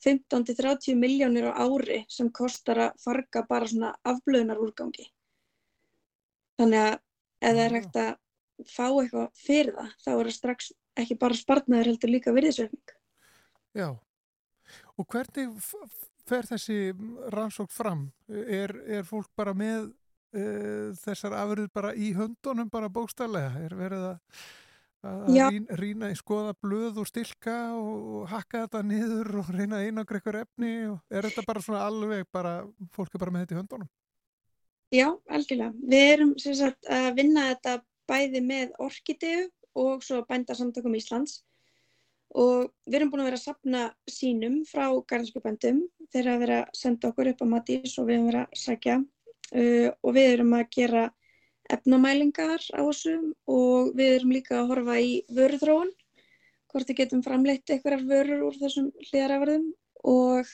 [0.05, 5.09] 15-30 miljónir á ári sem kostar að farga bara svona afblöðunar úrgangi.
[6.59, 6.93] Þannig að
[7.39, 8.11] ef það er hægt að
[8.67, 12.95] fá eitthvað fyrir það, þá er það strax ekki bara spartnaður heldur líka virðisveikning.
[13.77, 13.89] Já,
[14.97, 15.53] og hvernig
[16.29, 16.79] fer þessi
[17.33, 18.09] rannsók fram?
[18.29, 19.89] Er, er fólk bara með
[20.35, 23.63] uh, þessar afröður bara í höndunum bara bókstælega?
[23.65, 24.43] Er verið að,
[25.05, 30.41] að rýna, í skoða blöð og stilka og hakka þetta niður og reyna einangra ykkur
[30.41, 30.73] efni?
[31.11, 32.55] Er þetta bara svona alveg bara,
[32.95, 33.91] fólk er bara með þetta í höndunum?
[34.89, 35.73] Já, algjörlega.
[35.85, 37.77] Við erum sagt, að vinna þetta
[38.09, 39.47] bæði með orkidegu
[39.79, 41.43] og svo bændarsamtökum Íslands
[42.37, 45.81] og við erum búin að vera að sapna sínum frá garðskjöpendum
[46.13, 48.97] þeir að vera að senda okkur upp á Matís og við erum verið að sækja
[48.99, 51.05] uh, og við erum að gera
[51.73, 53.15] efnamælingar á þessu
[53.49, 55.91] og við erum líka að horfa í vöruþróun
[56.69, 59.69] hvort við getum framleitt einhverjar vörur úr þessum hlýðarafverðum
[60.09, 60.49] og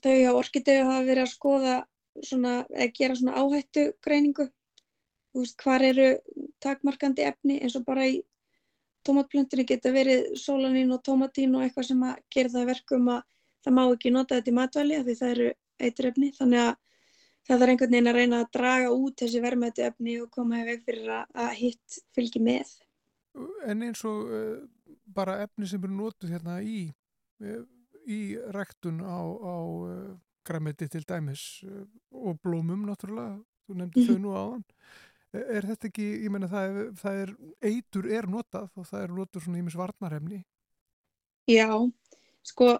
[0.00, 1.76] þau á orkidegu hafa verið að skoða
[2.26, 4.48] svona, eða gera svona áhættu greiningu
[5.30, 6.08] þú veist, hvar eru
[6.64, 8.20] takmarkandi efni eins og bara í
[9.06, 13.22] tómatplöntunni geta verið sólanín og tómatín og eitthvað sem að gera það verkum að
[13.64, 16.72] það má ekki nota þetta í matvæli af því það eru eitur efni þannig að
[17.48, 20.66] það er einhvern veginn að reyna að draga út þessi verðmættu efni og koma í
[20.68, 22.72] veg fyrir að, hitt fylgi með.
[23.70, 24.56] En eins og uh,
[25.06, 26.88] bara efni sem eru nótuð hérna í
[27.44, 27.62] uh,
[28.10, 28.20] í
[28.56, 30.10] rektun á, á uh,
[30.46, 31.62] græmiti til dæmis
[32.10, 34.64] og blómum náttúrulega, þú nefndi þau nú áðan
[35.30, 37.32] er þetta ekki, ég menna það, það er
[37.70, 40.40] eitur er notað og það er notað svona ímis varnarhefni
[41.50, 41.70] Já,
[42.46, 42.72] sko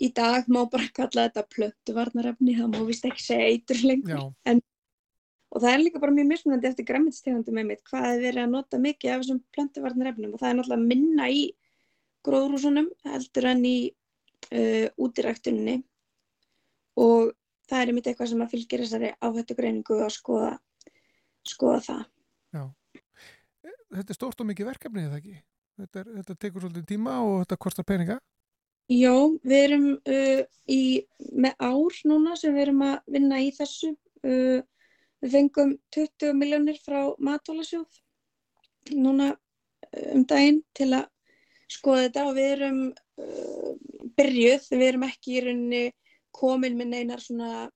[0.00, 4.22] í dag má bara kalla þetta plöttu varnarhefni, það má vist ekki segja eitur lengur
[4.48, 4.62] en,
[5.52, 8.54] og það er líka bara mjög mismunandi eftir græmitstegundum með mitt hvað er verið að
[8.56, 11.44] nota mikið af þessum plöttu varnarhefnum og það er náttúrulega minna í
[12.26, 15.78] gróðrúsunum heldur en í uh, útiræktunni
[17.02, 17.32] og
[17.68, 20.52] það er einmitt eitthvað sem að fylgir þessari áhættu greiningu og að skoða
[21.48, 22.02] skoða það.
[22.52, 22.64] Já.
[23.92, 25.38] Þetta er stórt og mikið verkefni eða ekki?
[25.82, 28.18] Þetta, er, þetta tekur svolítið tíma og þetta kostar peninga?
[28.90, 29.14] Já,
[29.46, 30.82] við erum uh, í,
[31.32, 33.92] með ár núna sem við erum að vinna í þessu.
[34.22, 34.60] Uh,
[35.22, 38.00] við fengum 20 miljónir frá matválasjóð
[38.98, 41.08] núna uh, um daginn til að
[41.72, 43.72] skoða þetta og við erum uh,
[44.18, 45.84] byrjuð, við erum ekki í rauninni
[46.32, 47.68] komin með neinar svona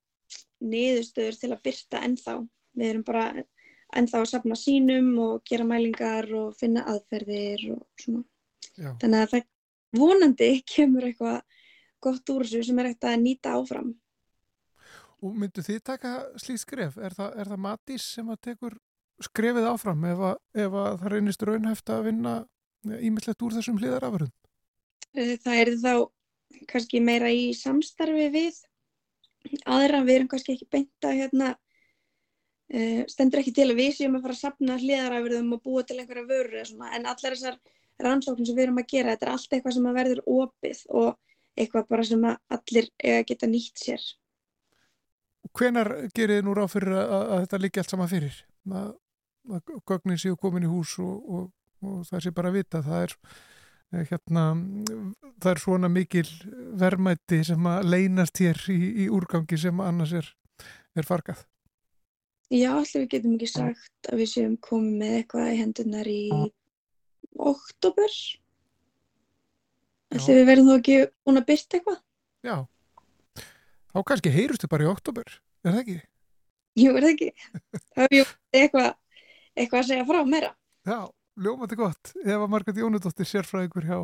[0.64, 2.38] niðurstöður til að byrta ennþá.
[2.76, 3.26] Við erum bara
[3.96, 8.24] en þá að sapna sínum og gera mælingar og finna aðferðir og svona.
[8.76, 8.90] Já.
[9.00, 9.44] Þannig að það
[9.98, 11.40] vonandi kemur eitthvað
[12.02, 13.94] gott úr þessu sem er ekkert að nýta áfram.
[15.24, 16.98] Og myndu þið taka slíð skref?
[17.00, 18.76] Er það, er það Matís sem að tekur
[19.24, 22.34] skrefið áfram ef, að, ef að það reynist raunhæft að vinna
[22.86, 24.34] ímyndlegt úr þessum hliðarafurðum?
[25.16, 25.92] Eh, það er þá
[26.70, 28.60] kannski meira í samstarfi við
[29.64, 31.54] aðra, við erum kannski ekki beinta hérna
[32.66, 36.00] Uh, stendur ekki til að við séum að fara að sapna hliðarafyrðum og búa til
[36.00, 37.60] einhverja vörur en allar þessar
[38.02, 41.14] rannsóknir sem við erum að gera þetta er allt eitthvað sem að verður opið og
[41.56, 42.90] eitthvað bara sem að allir
[43.28, 44.02] geta nýtt sér.
[45.56, 48.44] Hvenar gerir þið nú ráð fyrir að, að þetta líki allt sama fyrir?
[48.74, 48.94] að,
[49.50, 51.50] að gögnin séu komin í hús og, og,
[51.84, 53.16] og það sé bara að vita það er
[53.92, 54.46] eh, hérna
[55.42, 56.26] það er svona mikil
[56.80, 60.32] vermætti sem að leynast hér í, í úrgangi sem annars er,
[60.96, 61.44] er fargað.
[62.46, 66.20] Já, allir við getum ekki sagt að við séum komið með eitthvað í hendunar í
[67.38, 68.16] oktober.
[70.14, 71.98] Allir við verðum þó ekki búin að byrta eitthvað.
[72.46, 72.56] Já,
[73.90, 75.96] þá kannski heyrustu bara í oktober, er það ekki?
[76.76, 77.30] Jú, er það ekki.
[77.96, 78.14] Þá er
[78.60, 78.90] eitthvað,
[79.56, 80.52] eitthvað að segja frá meira.
[80.86, 80.98] Já,
[81.42, 82.12] ljómandi gott.
[82.24, 83.98] Eva Margret Jónudóttir, sérfræðingur hjá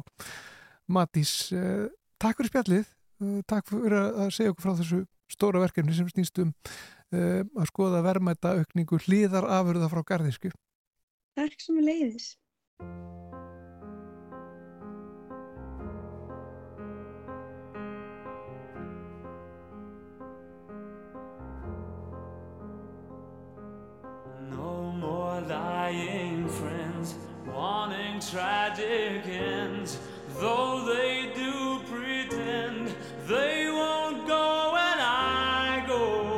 [0.91, 1.35] Matís.
[1.55, 1.87] Eh,
[2.23, 2.93] takk fyrir spjallið.
[3.23, 7.69] Eh, takk fyrir að segja okkur frá þessu stóra verkefni sem snýst um uh, að
[7.71, 10.53] skoða verðmæta aukningu hlýðar afurða frá garðisku.
[11.39, 12.33] Takk sem er leiðis.
[25.49, 27.15] Lying friends,
[27.47, 29.99] wanting tragic ends,
[30.39, 32.95] though they do pretend
[33.27, 36.33] they won't go when I go.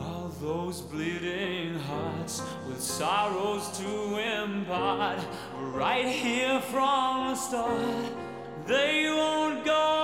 [0.00, 5.20] All those bleeding hearts with sorrows to impart
[5.72, 8.04] right here from the start.
[8.66, 10.01] They won't go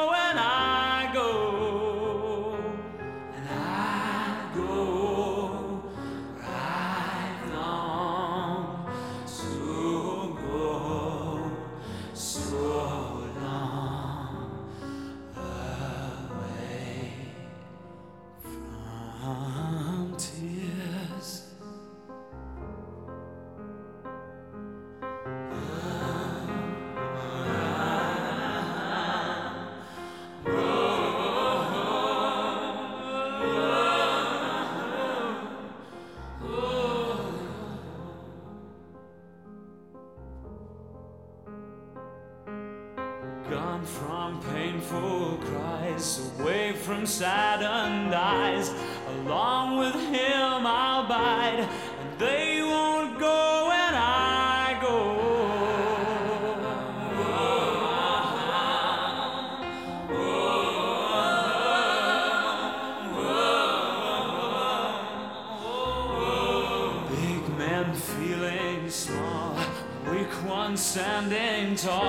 [71.79, 72.08] talk.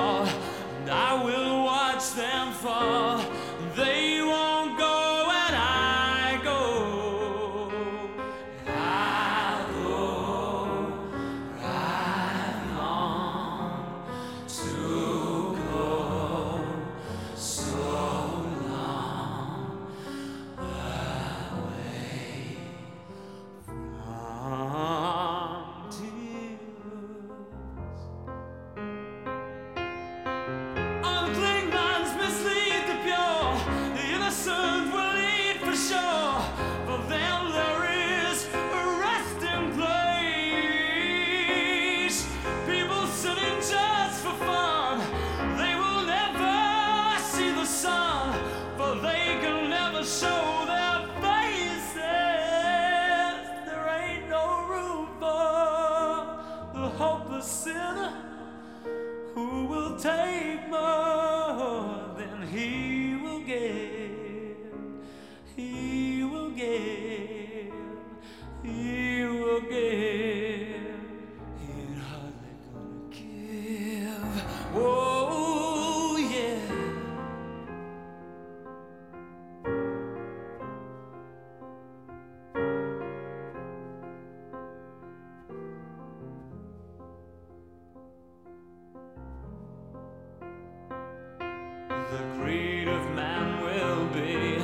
[92.12, 94.58] The greed of man will be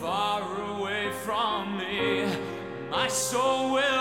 [0.00, 2.24] far away from me.
[2.88, 3.99] My soul will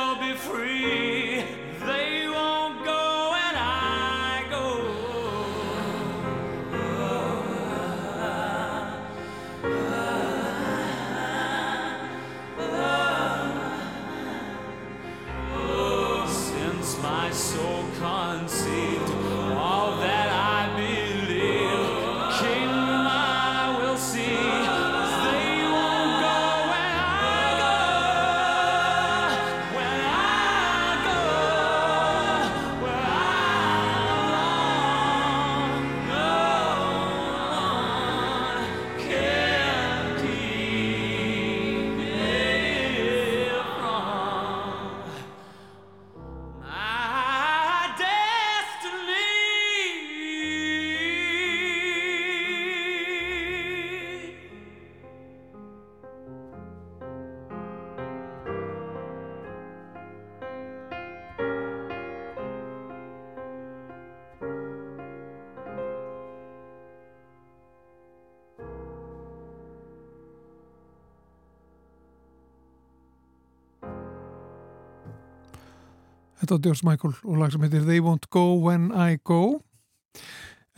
[76.49, 79.59] Þetta var George Michael og lag sem heitir They Won't Go When I Go.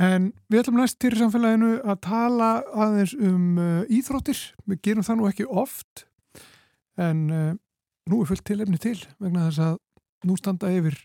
[0.01, 4.41] En við ætlum næst til samfélaginu að tala aðeins um uh, íþróttir.
[4.67, 6.03] Við gerum það nú ekki oft
[6.99, 7.53] en uh,
[8.11, 9.79] nú er fullt tilefni til vegna þess að
[10.27, 10.99] nú standa yfir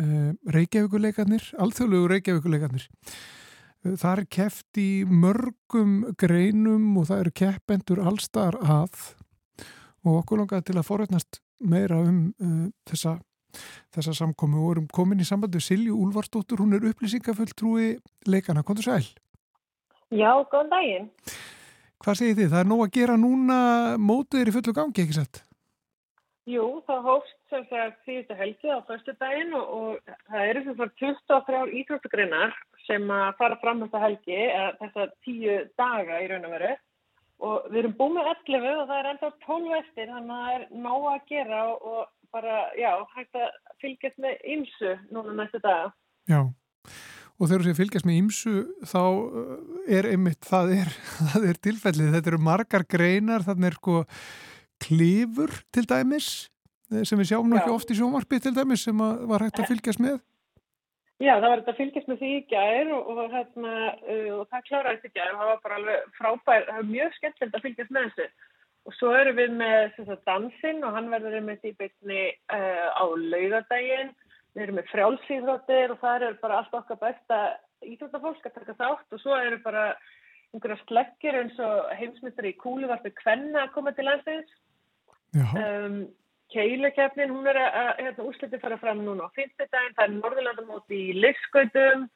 [0.00, 2.88] uh, Reykjavíkuleikarnir, alþjóðlegu Reykjavíkuleikarnir.
[3.84, 9.12] Uh, það er keft í mörgum greinum og það eru keppendur allstar að
[10.06, 13.18] og okkur langaði til að forveitnast meira um uh, þessa
[13.96, 17.96] þessa samkomi og erum komin í sambandi Silju Úlvarsdóttur, hún er upplýsingafulltrúi
[18.28, 19.06] leikana, kontur sæl.
[20.14, 21.10] Já, góðan daginn.
[22.04, 22.52] Hvað segir þið?
[22.52, 23.58] Það er nóg að gera núna
[23.98, 25.42] mótið er í fullu gangi, ekki sett?
[26.46, 30.76] Jú, það hófst sem sagt síðustu helgi á fyrstu daginn og, og það eru sem
[30.78, 32.52] sagt 23 íþróttugreinar
[32.86, 34.36] sem að fara fram þetta helgi,
[34.82, 36.76] þessa tíu daga í raun og veru.
[37.46, 40.54] Og við erum búið með 11 og það er enda 12 eftir þannig að það
[40.54, 41.98] er nóg að gera og
[42.36, 45.92] bara, já, hægt að fylgjast með ymsu núna næstu daga.
[46.28, 46.40] Já,
[47.36, 48.54] og þegar þú fylgjast með ymsu
[48.88, 49.56] þá uh,
[49.98, 50.92] er einmitt, það er,
[51.32, 53.98] það er tilfellið, þetta eru margar greinar, þannig er sko
[54.86, 56.30] klifur til dæmis
[56.92, 60.02] eh, sem við sjáum nokkið oft í sjómarpi til dæmis sem var hægt að fylgjast
[60.04, 60.18] með.
[61.16, 64.42] Já, það var þetta að fylgjast með því í gær og, og, hérna, uh, og
[64.52, 68.10] það kláraðist í gær og það var bara alveg frábær, mjög skemmtilegt að fylgjast með
[68.10, 68.52] þessu.
[68.86, 69.96] Og svo erum við með
[70.28, 72.20] dansinn og hann verður með því byggni
[72.54, 74.12] uh, á laugadaginn.
[74.54, 77.40] Við erum með frjálsýðróttir og það er bara allt okkar besta
[77.84, 79.88] íþróttafólk að taka þátt og svo eru bara
[80.54, 84.54] einhverja sleggir eins og heimsmyndari í kúluvartu Kvenna að koma til landsins.
[85.36, 86.06] Um,
[86.54, 89.96] Keilakefnin, hún er að hérna, úrsliti fara fram núna á fyrstudaginn.
[89.96, 92.06] Það er Norðurlandamóti í Livskautum.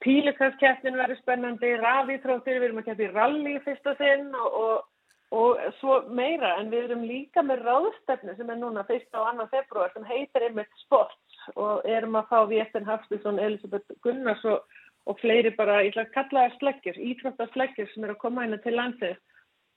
[0.00, 4.86] Pílikaskefnin verður spennandi, rafíþróttir, við erum að keppa í ralli fyrst og sinn og, og
[5.30, 9.06] og svo meira en við erum líka með ráðstefnu sem er núna 1.
[9.14, 9.46] og 2.
[9.52, 11.18] februar sem heitir einmitt sport
[11.54, 14.66] og erum að fá Véttin Hafstíðsson, Elisabeth Gunnars og,
[15.06, 18.60] og fleiri bara, ég ætla að kalla það slekkjur, ítróttaslekkjur sem eru að koma hérna
[18.64, 19.18] til landið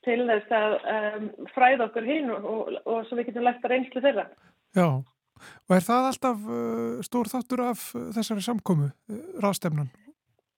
[0.04, 3.76] til þess að um, fræða okkur hinn og, og, og svo við getum lagt að
[3.76, 4.26] reynslu þeirra.
[4.76, 4.88] Já,
[5.70, 9.92] og er það alltaf uh, stór þáttur af uh, þessari samkomu, uh, ráðstefnan?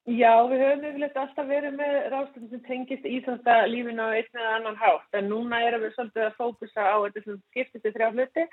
[0.05, 4.77] Já, við höfum yfirleitt alltaf verið með ráðstöndum sem tengist íþjóðstalífinu á einn eða annan
[4.77, 8.43] hátt, en núna erum við svolítið að fókusa á þetta sem skiptist í þrjá hluti.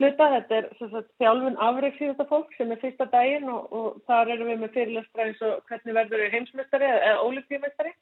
[0.00, 4.48] Hluta, þetta er sagt, þjálfun afriksíðasta fólk sem er fyrsta daginn og, og þar erum
[4.48, 7.94] við með fyrirlestra eins og hvernig verður við heimsmestari eða óliptíumestari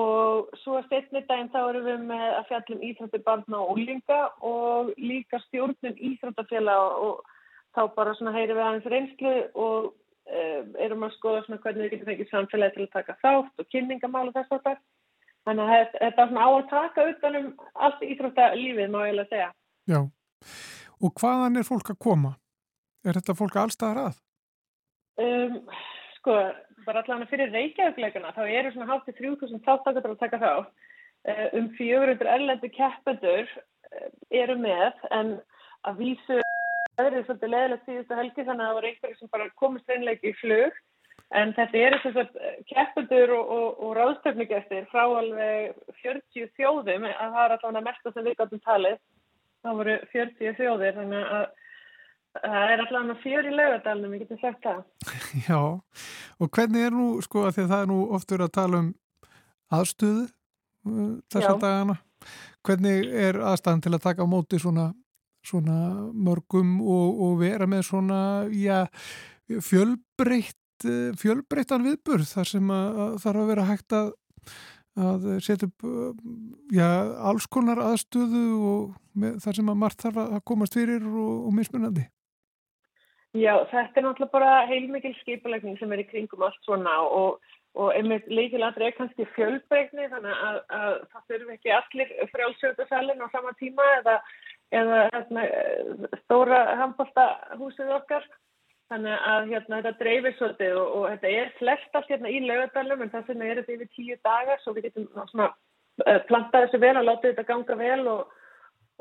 [0.00, 4.92] og svo setni daginn þá erum við með að fjallum íþjótti barna og ólinga og
[4.98, 7.24] líka stjórnum íþjóttafélag og
[7.78, 9.90] þá bara svona heyri við aðeins reynslu og
[10.84, 14.26] erum að skoða svona hvernig við getum fengið samfélagi til að taka þátt og kynningamál
[14.28, 14.80] og þess að það.
[15.48, 17.46] Þannig að þetta er svona á að taka utanum
[17.86, 19.48] allt íþróttalífið má ég alveg segja.
[19.90, 20.00] Já,
[21.00, 22.34] og hvaðan er fólk að koma?
[23.06, 24.20] Er þetta fólk allstaðar að?
[25.20, 25.56] Um,
[26.18, 26.36] sko,
[26.84, 30.86] bara allavega fyrir reykjaugleikana þá eru svona hátti 3000 þáttakatur að taka þátt.
[31.28, 33.48] Uh, um 400 erlendu keppendur
[34.30, 35.34] eru með en
[35.88, 36.38] að vísu
[37.00, 40.24] Það er svolítið leðilegt síðustu helgi þannig að það var einhverju sem bara komist reynleik
[40.26, 40.80] í flug.
[41.38, 47.20] En þetta eru svona eh, keppundur og, og, og ráðstöfnugestir frá alveg 40 þjóðum að
[47.20, 48.98] það er allavega mest að sem við gáttum talið.
[49.64, 51.46] Það voru 40 þjóðir þannig að
[52.40, 54.82] það er allavega fjör í laugadalunum, ég geti sagt það.
[55.48, 55.60] Já,
[56.42, 58.82] og hvernig er nú sko að því að það er nú oft verið að tala
[58.84, 58.90] um
[59.80, 61.60] aðstöðu uh, þessa Já.
[61.62, 61.98] dagana.
[62.66, 64.90] Hvernig er aðstæðan til að taka á móti svona
[65.46, 65.76] svona
[66.12, 68.20] mörgum og, og vera með svona
[68.52, 68.84] já,
[69.48, 74.12] fjölbreytt eh, fjölbreyttan viðburð þar sem að, að þarf að vera hægt að
[75.00, 76.22] að setja upp eh,
[76.76, 76.88] já,
[77.30, 81.54] alls konar aðstöðu og með, þar sem að margt þarf að komast fyrir og, og
[81.56, 82.08] mismunandi.
[83.38, 87.38] Já, þetta er náttúrulega bara heilmikil skipulegning sem er í kringum allt svona og,
[87.78, 93.28] og einmitt leikilandri er kannski fjölbreytni þannig að, að það þurfi ekki allir frjálsjöndasælinn á
[93.30, 94.16] sama tíma eða
[94.74, 95.46] eða hérna,
[96.24, 98.28] stóra handbóltahúsið okkar.
[98.90, 103.04] Þannig að hérna, þetta dreifir svolítið og, og þetta er flest allt hérna í laugadalum
[103.04, 105.46] en þess vegna er þetta yfir tíu dagar svo við getum svona,
[106.06, 108.34] uh, plantað þessu vel og látið þetta ganga vel og,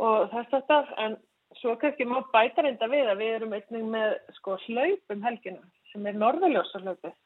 [0.05, 1.17] og þess að það en
[1.57, 5.65] svo kannski má bæta reynda við að við erum einnig með sko hlaup um helgina
[5.89, 7.17] sem er norðaljósa hlaupið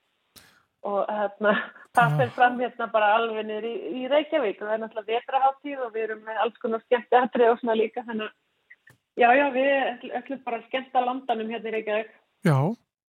[0.90, 1.54] og hérna,
[1.96, 4.62] það fyrir fram hérna bara alveg niður í, í Reykjavík.
[4.62, 7.78] Og það er náttúrulega vetraháttíð og við erum með alls konar skemmt aðtrið og svona
[7.80, 12.16] líka þannig að já, já, við ætlum bara að skemmta landanum hérna í Reykjavík.
[12.44, 12.58] Já,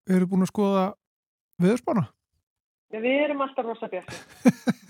[0.08, 0.84] við erum búin að skoða
[1.64, 2.08] viðspána
[3.02, 3.88] við erum alltaf rosa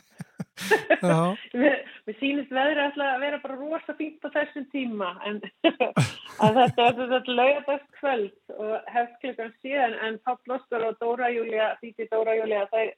[1.55, 5.41] við sínist veðri að vera bara rosa fínt á þessum tíma en
[6.59, 12.09] þetta er þetta lögadagskvöld og hefst klukkan 7 en Páll Óskar og Dóra Júlia, Díti
[12.13, 12.93] Dóra Júlia, það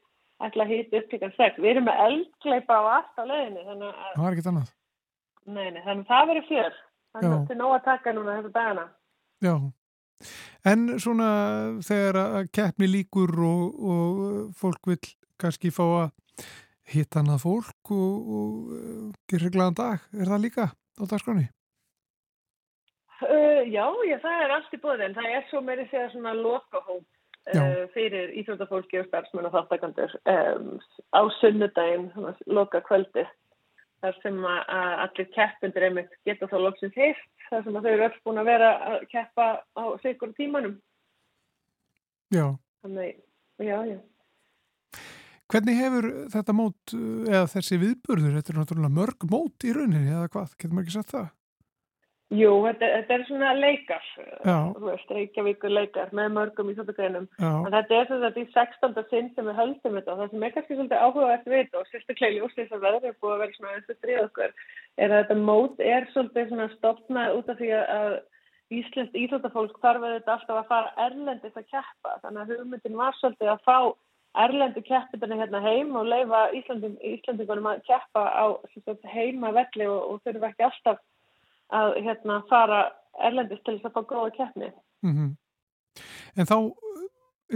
[0.46, 1.62] ætla að hýta upp klukkan 6.
[1.62, 3.64] Við erum með eldkleipa á allt á leðinu.
[3.70, 4.74] Það var ekkert annað.
[5.46, 6.78] Nei, nei, þannig að það verður fjör.
[7.16, 8.86] Þannig að þetta er nóg að taka núna þessu dagana.
[9.44, 9.54] Já,
[10.66, 11.30] en svona
[11.84, 14.20] þegar að keppni líkur og, og
[14.56, 15.00] fólk vil
[15.40, 16.06] kannski fá að
[16.90, 21.46] hitta hana fólk og, og gera glæðan dag, er það líka á dagskroni?
[23.16, 25.16] Uh, já, já, það er allt í bóðin.
[25.16, 27.04] Það er svo meiri segja svona lokahóp
[27.54, 30.74] uh, fyrir íþrótafólki og starfsmenn og þáttakandur um,
[31.16, 32.10] á sunnudaginn,
[32.46, 33.24] loka kvöldi.
[34.04, 34.74] Þar sem að
[35.06, 38.50] allir keppundir einmitt geta þá loksins heilt, þar sem að þau eru öll búin að
[38.50, 40.76] vera að keppa á sikur tímanum.
[42.34, 42.44] Já.
[42.84, 43.16] Þannig,
[43.64, 43.98] já, já.
[45.52, 46.92] Hvernig hefur þetta mót,
[47.30, 50.96] eða þessi viðburður, þetta er náttúrulega mörg mót í rauninni, eða hvað, getur maður ekki
[50.96, 51.28] sagt það?
[52.34, 54.06] Jú, þetta, þetta er svona leikar,
[54.42, 57.28] þú veist, Reykjavíkur leikar með mörgum í svona greinum.
[57.38, 58.96] En þetta er þetta í 16.
[59.12, 61.92] sinn sem við höldum þetta og það sem er kannski svolítið áhugavert við þetta og
[61.92, 64.56] sérstaklega í úrslis að verður búið að vera svona eins og stríð okkur,
[64.98, 68.16] er að þetta mót er svolítið svona stopnað út af því að
[68.74, 72.16] Íslands íþróttafólk þarf þetta alltaf að fara erlendist að keppa.
[72.24, 73.78] Þannig að hugmyndin var svolítið að fá
[74.44, 78.44] erlendu keppindana hérna heim og leifa Íslanding, Íslandingunum að keppa á
[79.12, 81.02] heima velli og, og þurfa ekki alltaf
[81.76, 82.80] að hérna fara
[83.26, 84.72] erlendist til þess að fá góða keppni.
[85.02, 85.30] Mm -hmm.
[86.36, 86.56] En þá,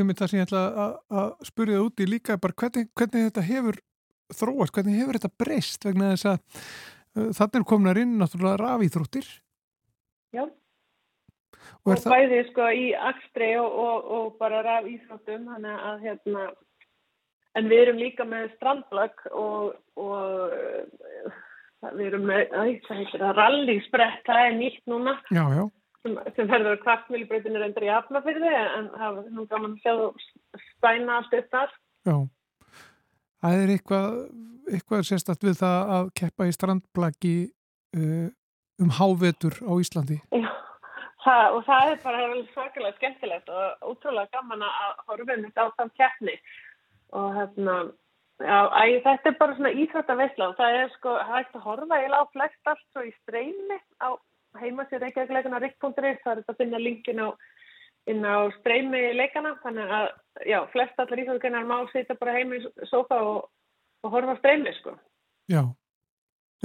[0.00, 3.80] um þetta sem ég ætla að, að spurja úti líka, bara hvernig, hvernig þetta hefur
[4.34, 6.38] þróast, hvernig hefur þetta breyst vegna þess að
[7.16, 9.28] uh, þannig komnar inn náttúrulega rafíþróttir?
[10.32, 10.46] Já.
[11.84, 16.48] Og, og bæði sko í Akstri og, og, og bara rafíþróttum, þannig að hérna,
[17.58, 19.74] en við erum líka með strandlag og
[21.96, 22.56] við erum með,
[23.38, 25.16] rallysbrett, það er nýtt núna.
[25.32, 25.64] Já, já.
[26.04, 29.92] sem, sem verður að kvartmjölubreytinu reyndir í afnafyrði en það er nú gaman að sjá
[29.96, 31.74] þú spæna allt þar.
[32.08, 32.16] Já,
[33.42, 34.06] það er eitthvað
[34.70, 37.34] eitthvað sérstatt við það að keppa í strandblaki
[37.98, 38.28] uh,
[38.80, 40.20] um hávetur á Íslandi.
[40.30, 40.50] Já,
[41.24, 45.68] það, og það er bara svakalega skemmtilegt og útrúlega gaman að horfa um þetta á
[45.78, 46.36] þann keppni
[47.12, 47.80] og hérna
[48.40, 52.24] Já, æ, þetta er bara svona íþrættaveysla og það er sko hægt að horfa eiginlega
[52.24, 54.16] á flest allt svo í streymi á
[54.60, 57.28] heimasið reykjagleikana rik.is það er þetta að finna linkin á,
[58.08, 60.08] inn á streymi leikana þannig að
[60.48, 63.50] já, flest allar íþrættakeinar má sýta bara heim í sofa og,
[64.04, 64.96] og horfa streymi sko.
[65.52, 65.62] Já,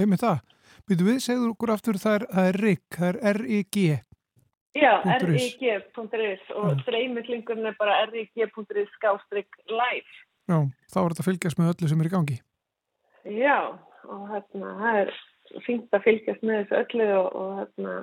[0.00, 0.40] einmitt það.
[0.88, 3.86] Býtu við, segður okkur aftur það er, það er rik, það er R-I-G.
[4.76, 4.92] Já,
[5.24, 10.24] rig.is og streymiklingun er bara rig.is skástrygg live.
[10.46, 10.58] Já,
[10.92, 12.36] þá er þetta að fylgjast með öllu sem er í gangi.
[13.26, 13.58] Já,
[14.06, 15.16] og hérna, það er
[15.64, 17.94] fint að fylgjast með þessu öllu og, og hérna,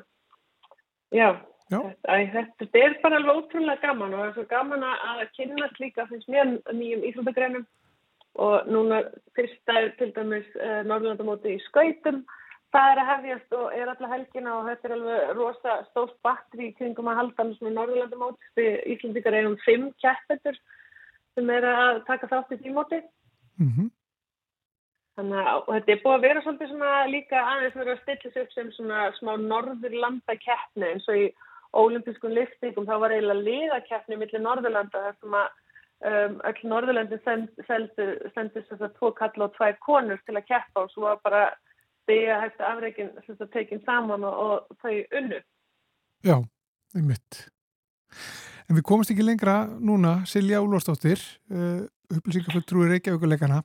[1.15, 1.29] já,
[1.71, 1.77] já.
[1.77, 5.79] Þetta, æ, þetta er bara alveg ótrúlega gaman og það er svo gaman að kynast
[5.79, 7.65] líka finnst mér nýjum íþróttagreinum
[8.43, 9.03] og núna
[9.37, 12.23] fyrsta er til dæmis uh, Norrlandamóti í skautum,
[12.73, 16.71] það er að hefjast og er alltaf helgina og þetta er alveg rosa stórt batteri
[16.79, 20.57] kringum að halda með Norrlandamóti, Íslandikar eigum fimm kættetur
[21.33, 23.01] sem er að taka þátt í tímóti.
[23.61, 23.89] Mm -hmm.
[25.17, 28.43] Þannig að þetta er búið að vera svolítið svona líka aðeins verið að stilla sig
[28.43, 31.25] upp sem svona smá norðurlanda keppni eins og í
[31.73, 35.47] ólimpískun liftingum þá var eiginlega liðakeppni millir norðurlanda þar sem að
[36.09, 40.91] um, öll norðurlandi sendist þess að tvo kalla og tvær konur til að keppa og
[40.93, 45.39] svo var bara að hægt afreikin að tekja saman og, og þau unnu.
[46.23, 46.37] Já,
[46.95, 47.45] einmitt.
[48.69, 51.83] En við komumst ekki lengra núna, Silja Úlvarsdóttir, uh,
[52.13, 53.61] upplýsingafulltrúi Reykjavíkuleikana.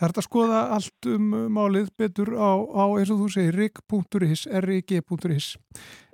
[0.00, 4.46] Það er að skoða allt um málið betur á, á eins og þú segir, rig.is,
[4.64, 5.48] rig.is.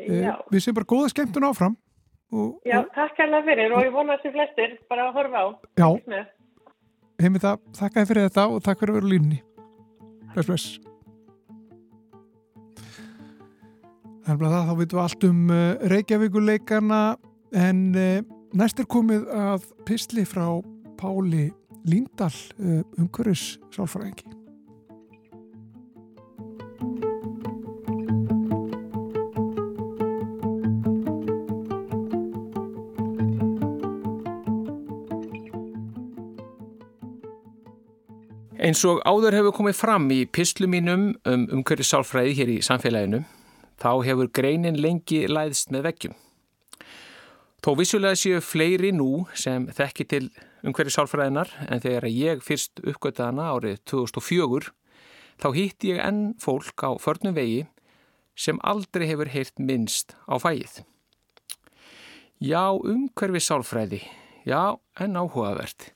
[0.01, 1.77] Uh, við séum bara góða skemmtun áfram.
[2.35, 5.47] Og, Já, og, takk alveg fyrir og ég vona þessi flestir bara að horfa á.
[5.79, 5.87] Já,
[7.22, 9.39] heimið það, þakka þið fyrir þetta og takk fyrir að vera línni.
[10.35, 10.66] Bless, bless.
[14.27, 17.01] Þannig að það, þá vitum við allt um uh, Reykjavíkuleikana
[17.53, 18.22] En eh,
[18.57, 20.49] næst er komið að pysli frá
[20.99, 21.51] Páli
[21.86, 24.32] Líndal eh, umhverfis sálfræðingi.
[38.66, 43.22] Eins og áður hefur komið fram í pyslu mínum um umhverfis sálfræði hér í samfélaginu,
[43.78, 46.16] þá hefur greinin lengi læðst með veggjum.
[47.66, 50.26] Þó vissulega séu fleiri nú sem þekki til
[50.62, 54.68] umhverju sálfræðinar en þegar ég fyrst uppgötta hana árið 2004
[55.42, 57.64] þá hýtti ég enn fólk á förnum vegi
[58.38, 60.84] sem aldrei hefur heyrt minnst á fæið.
[62.38, 63.98] Já, umhverfi sálfræði.
[64.46, 65.88] Já, en áhugavert.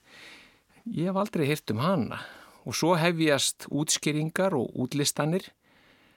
[0.90, 2.18] Ég hef aldrei hirt um hana
[2.66, 5.46] og svo hefjast útskýringar og útlistanir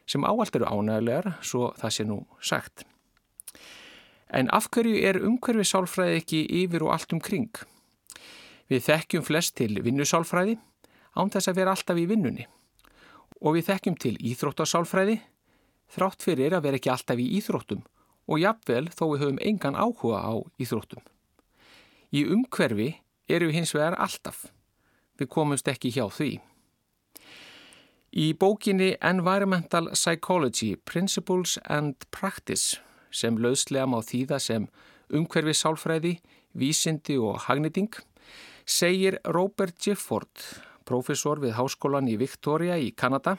[0.09, 2.87] sem áallt eru ánægulegar, svo það sé nú sagt.
[4.29, 7.51] En af hverju er umhverfi sálfræði ekki yfir og allt um kring?
[8.71, 10.57] Við þekkjum flest til vinnusálfræði
[11.19, 12.47] án þess að vera alltaf í vinnunni
[13.43, 15.17] og við þekkjum til íþróttasálfræði
[15.93, 17.83] þrátt fyrir að vera ekki alltaf í íþróttum
[18.31, 21.03] og jafnvel þó við höfum engan áhuga á íþróttum.
[22.13, 22.89] Í umhverfi
[23.27, 24.47] eru við hins vegar alltaf.
[25.19, 26.31] Við komumst ekki hjá því.
[28.13, 32.79] Í bókinni Environmental Psychology Principles and Practice
[33.13, 34.67] sem löðslega má þýða sem
[35.13, 36.17] umhverfi sálfræði,
[36.57, 37.93] vísindi og hagnýting
[38.65, 40.31] segir Robert Gifford,
[40.87, 43.37] profesor við Háskólan í Victoria í Kanada,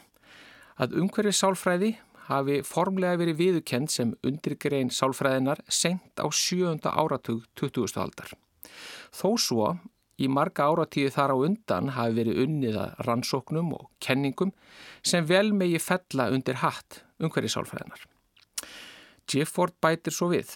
[0.81, 1.95] að umhverfi sálfræði
[2.29, 7.99] hafi formlega verið viðukend sem undirgrein sálfræðinar sent á sjönda áratug 20.
[8.01, 8.33] aldar.
[9.13, 9.75] Þó svo
[10.21, 14.55] í marga áratíði þar á undan hafi verið unniða rannsóknum og kenningum
[15.03, 18.14] sem vel megi fella undir hatt umhverfi sálfræðinar.
[19.31, 20.55] Gifford bætir svo við.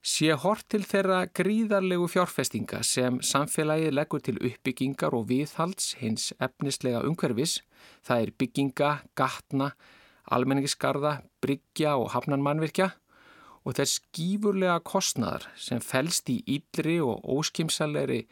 [0.00, 7.02] Sé hort til þeirra gríðarlegu fjárfestinga sem samfélagið leggur til uppbyggingar og viðhalds hins efnislega
[7.04, 7.58] umhverfis,
[8.00, 9.74] það er bygginga, gatna,
[10.32, 12.94] almenningisgarða, bryggja og hafnanmannvirkja
[13.68, 18.22] og þess skýfurlega kostnaðar sem fælst í ídri og óskimsalegri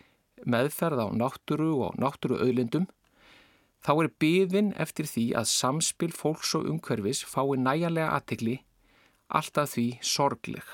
[0.49, 2.87] meðferð á náttúru og náttúru auðlindum,
[3.85, 8.57] þá er byðin eftir því að samspil fólks og umhverfis fái næjanlega aðtikli
[9.29, 10.65] alltaf því sorgleg.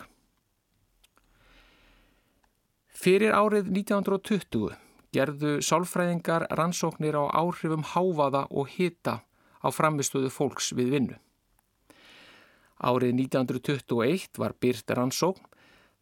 [2.94, 4.76] Fyrir árið 1920
[5.14, 9.20] gerðu sálfræðingar rannsóknir á áhrifum háfaða og hita
[9.62, 11.18] á framistöðu fólks við vinnu.
[12.78, 15.50] Árið 1921 var byrt rannsókn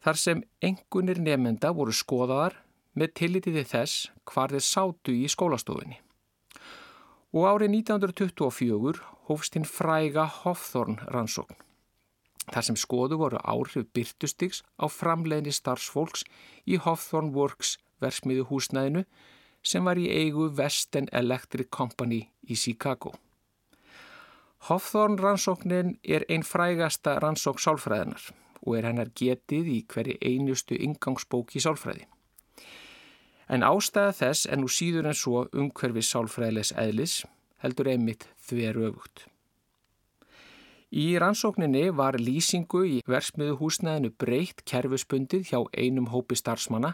[0.03, 2.57] þar sem engunir nefnenda voru skoðaðar
[2.93, 5.99] með tillitiði þess hvar þeir sátu í skólastofunni.
[7.33, 11.57] Og árið 1924 hófst hinn fræga Hofþorn rannsókn
[12.51, 16.25] þar sem skoðu voru áhrif byrtustiks á framleginni starfsfólks
[16.67, 19.05] í Hawthorne Works versmiðu húsnæðinu
[19.63, 23.13] sem var í eigu Western Electric Company í Chicago.
[24.67, 28.29] Hawthorne rannsóknin er einn frægasta rannsók sálfræðinar
[28.63, 32.07] og er hennar getið í hverju einustu ingangsbóki sálfræði.
[33.51, 37.17] En ástæða þess en nú síður en svo umhverfið sálfræðilegs eðlis
[37.63, 39.27] heldur einmitt þveru öfugt.
[40.93, 46.91] Í rannsókninni var lýsingu í versmiðuhúsnaðinu breytt kerfusbundið hjá einum hópi starfsmanna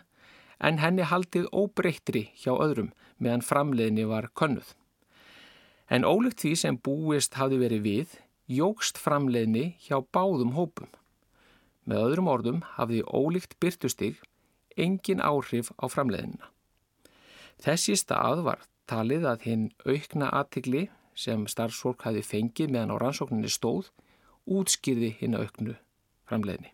[0.64, 4.70] en henni haldið óbreyttri hjá öðrum meðan framleiðinni var könnuð.
[5.92, 8.14] En ólíkt því sem búist hafi verið við,
[8.48, 10.88] jógst framleiðinni hjá báðum hópum.
[11.84, 14.24] Með öðrum orðum hafði ólíkt byrtustig
[14.80, 16.48] engin áhrif á framleiðinna.
[17.60, 20.88] Þessi stað var talið að hinn aukna aðtikli
[21.20, 23.92] sem starfsfólk hafi fengið meðan á rannsókninni stóð
[24.50, 25.76] útskýrði hinn auknu
[26.30, 26.72] framleiðni.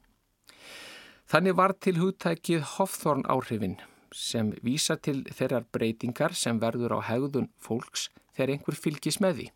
[1.26, 3.80] Þannig var til hugtækið Hofþorn áhrifin
[4.16, 9.48] sem vísa til þeirrar breytingar sem verður á hegðun fólks þegar einhver fylgis með því.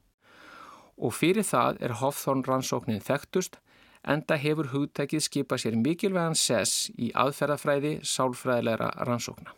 [0.99, 3.59] Og fyrir það er Hofþorn rannsóknin þekktust
[4.07, 9.53] enda hefur hugtækið skipað sér mikilvægan sess í aðferðafræði sálfræðilegra rannsókna.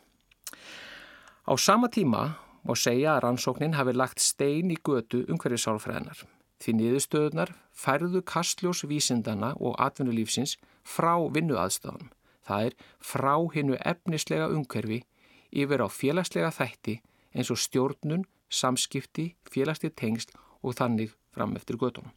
[1.48, 6.24] Á sama tíma má segja að rannsóknin hafi lagt stein í götu umhverju sálfræðinar.
[6.62, 10.56] Því niðurstöðunar færðu kastljós vísindana og atvinnulífsins
[10.86, 12.12] frá vinnuaðstafnum.
[12.46, 15.02] Það er frá hinnu efnislega umhverfi
[15.50, 17.00] yfir á félagslega þætti
[17.34, 22.12] eins og stjórnun, samskipti, félagslega tengsl og þannig fram eftir götunum.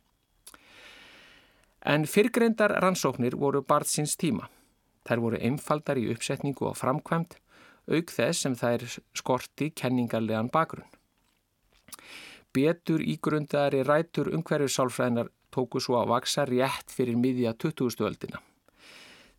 [1.85, 4.49] En fyrrgrendar rannsóknir voru barðsins tíma.
[5.05, 7.37] Þær voru einfaldar í uppsetningu og framkvæmt
[7.87, 10.89] auk þess sem er skorti kenningarlegan bakgrunn.
[12.55, 18.03] Betur ígrundaðari rætur umhverfisálfræðinar tóku svo að vaksa rétt fyrir miðja 20.
[18.07, 18.41] öldina.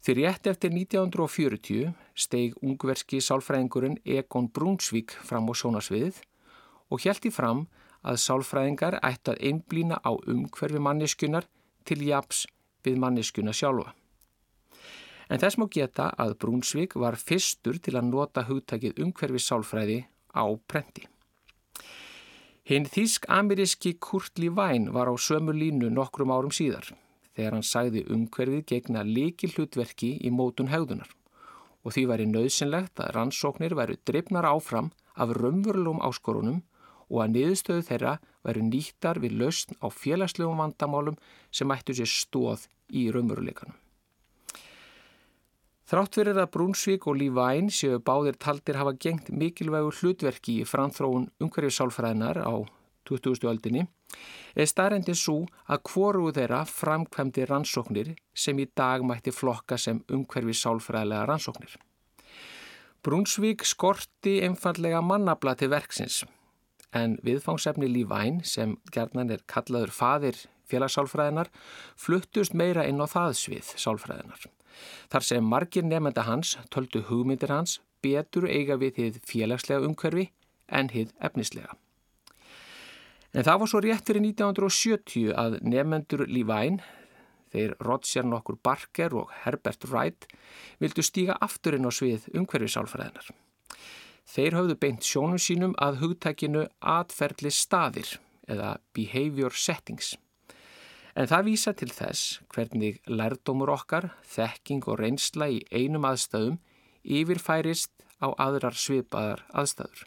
[0.04, 6.20] Því rétt eftir 1940 steig ungverski sálfræðingurinn Egon Brunsvík fram á sjónasviðið
[6.92, 7.64] og hjælti fram
[8.06, 11.48] að sálfræðingar ætti að einblýna á umhverfi manneskunar
[11.88, 12.44] til japs
[12.86, 13.96] við manneskuna sjálfa.
[15.26, 19.98] En þess má geta að Brúnsvík var fyrstur til að nota hugtakið umhverfi sálfræði
[20.36, 21.06] á prenti.
[22.66, 26.88] Hinn þýsk-ameríski Kurt Lewein var á sömu línu nokkrum árum síðar
[27.36, 31.12] þegar hann sagði umhverfið gegna líki hlutverki í mótun hegðunar
[31.86, 36.60] og því væri nöðsynlegt að rannsóknir væru drifnar áfram af raunverulegum áskorunum
[37.06, 41.18] og að niðurstöðu þeirra væru nýttar við lausn á félagslegum vandamálum
[41.54, 43.78] sem ættu sér stóð í raunveruleikanum.
[45.86, 51.28] Þrátt fyrir að Brúnsvík og Lífæn séu báðir taldir hafa gengt mikilvægur hlutverki í framþróun
[51.46, 52.54] umhverfisálfræðinar á
[53.06, 53.46] 20.
[53.46, 53.84] öldinni
[54.58, 61.28] er starrendi svo að hvoru þeirra framkvæmdi rannsóknir sem í dag mætti flokka sem umhverfisálfræðilega
[61.30, 61.78] rannsóknir.
[63.06, 66.24] Brúnsvík skorti einfallega mannabla til verksins
[66.90, 71.54] en viðfangsefni Lífæn sem gerðnan er kallaður fadir félagsálfræðinar
[71.94, 74.50] fluttust meira inn á það svið sálfræðinar.
[75.12, 80.30] Þar sem margir nefnda hans töldu hugmyndir hans betur eiga við þið félagslega umhverfi
[80.68, 81.74] en þið efnislega.
[83.36, 86.78] En það var svo rétt fyrir 1970 að nefnendur Lífæn,
[87.52, 90.28] þeir Roger nokkur Barker og Herbert Wright,
[90.80, 93.28] vildu stíga afturinn á svið umhverfisálfræðinar.
[94.26, 98.16] Þeir höfðu beint sjónum sínum að hugtækinu atferðli staðir
[98.50, 100.14] eða behavior settings.
[101.16, 106.58] En það vísa til þess hvernig lærdómur okkar, þekking og reynsla í einum aðstæðum
[107.08, 110.02] yfirfærist á aðrar svipaðar aðstæður.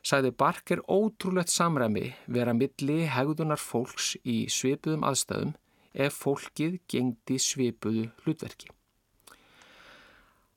[0.00, 5.52] Sæði Barker ótrúlegt samræmi vera milli hegðunar fólks í svipuðum aðstæðum
[5.92, 8.72] ef fólkið gengdi svipuðu hlutverki.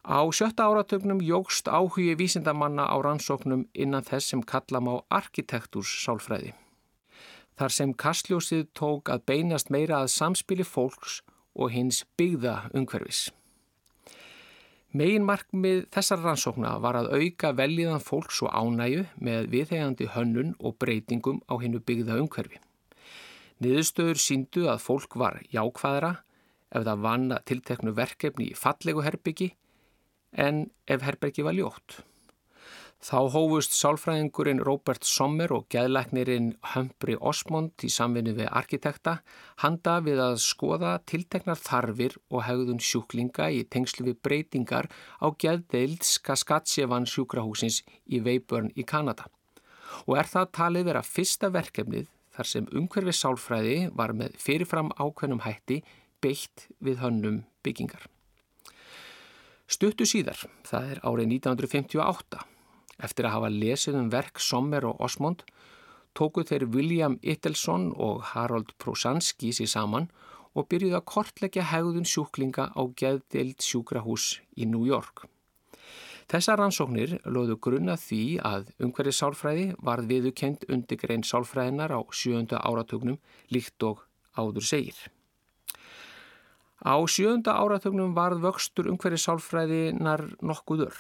[0.08, 6.56] Á sjötta áratögnum jógst áhugi vísindamanna á rannsóknum innan þess sem kallam á arkitektúrs sálfræði
[7.62, 11.20] þar sem kastljósið tók að beinast meira að samspili fólks
[11.54, 13.30] og hins byggða umhverfis.
[14.92, 20.76] Megin markmið þessar rannsókna var að auka veljiðan fólks og ánæju með viðhegandi hönnun og
[20.84, 22.60] breytingum á hinnu byggða umhverfi.
[23.62, 26.16] Niðurstöður síndu að fólk var jákvæðra
[26.76, 29.52] ef það vann að tilteknu verkefni í fallegu herbyggi
[30.36, 32.02] en ef herbyggi var ljótt.
[33.02, 39.16] Þá hófust sálfræðingurinn Robert Sommer og gæðleiknirinn Humphrey Osmond í samvinni við arkitekta
[39.64, 46.06] handa við að skoða tilteknar þarfir og hegðun sjúklinga í tengslu við breytingar á gæðdeild
[46.06, 49.26] Skaskatsjevan sjúkrahúsins í Veyburn í Kanada.
[50.06, 52.06] Og er það talið vera fyrsta verkefnið
[52.38, 55.82] þar sem umhverfi sálfræði var með fyrirfram ákveðnum hætti
[56.22, 58.06] beitt við hönnum byggingar.
[59.66, 60.38] Stuttu síðar,
[60.68, 62.46] það er árið 1958,
[63.02, 65.44] Eftir að hafa lesið um verk Sommer og Osmond
[66.18, 70.10] tóku þeir William Ittelsson og Harold Prosanski sér saman
[70.54, 75.24] og byrjuði að kortleggja hegðun sjúklinga á geðdild sjúkrahús í New York.
[76.32, 82.62] Þessar rannsóknir loðu grunna því að umhverfið sálfræði varð viðukent undir grein sálfræðinar á sjönda
[82.64, 83.18] áratugnum
[83.52, 84.06] líkt og
[84.40, 85.00] áður segir.
[86.84, 90.96] Á sjönda áratugnum varð vöxtur umhverfið sálfræðinar nokkuður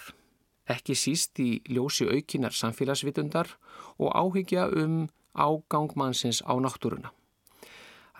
[0.69, 3.49] ekki síst í ljósi aukinar samfélagsvitundar
[3.97, 7.11] og áhyggja um ágangmannsins á náttúruna.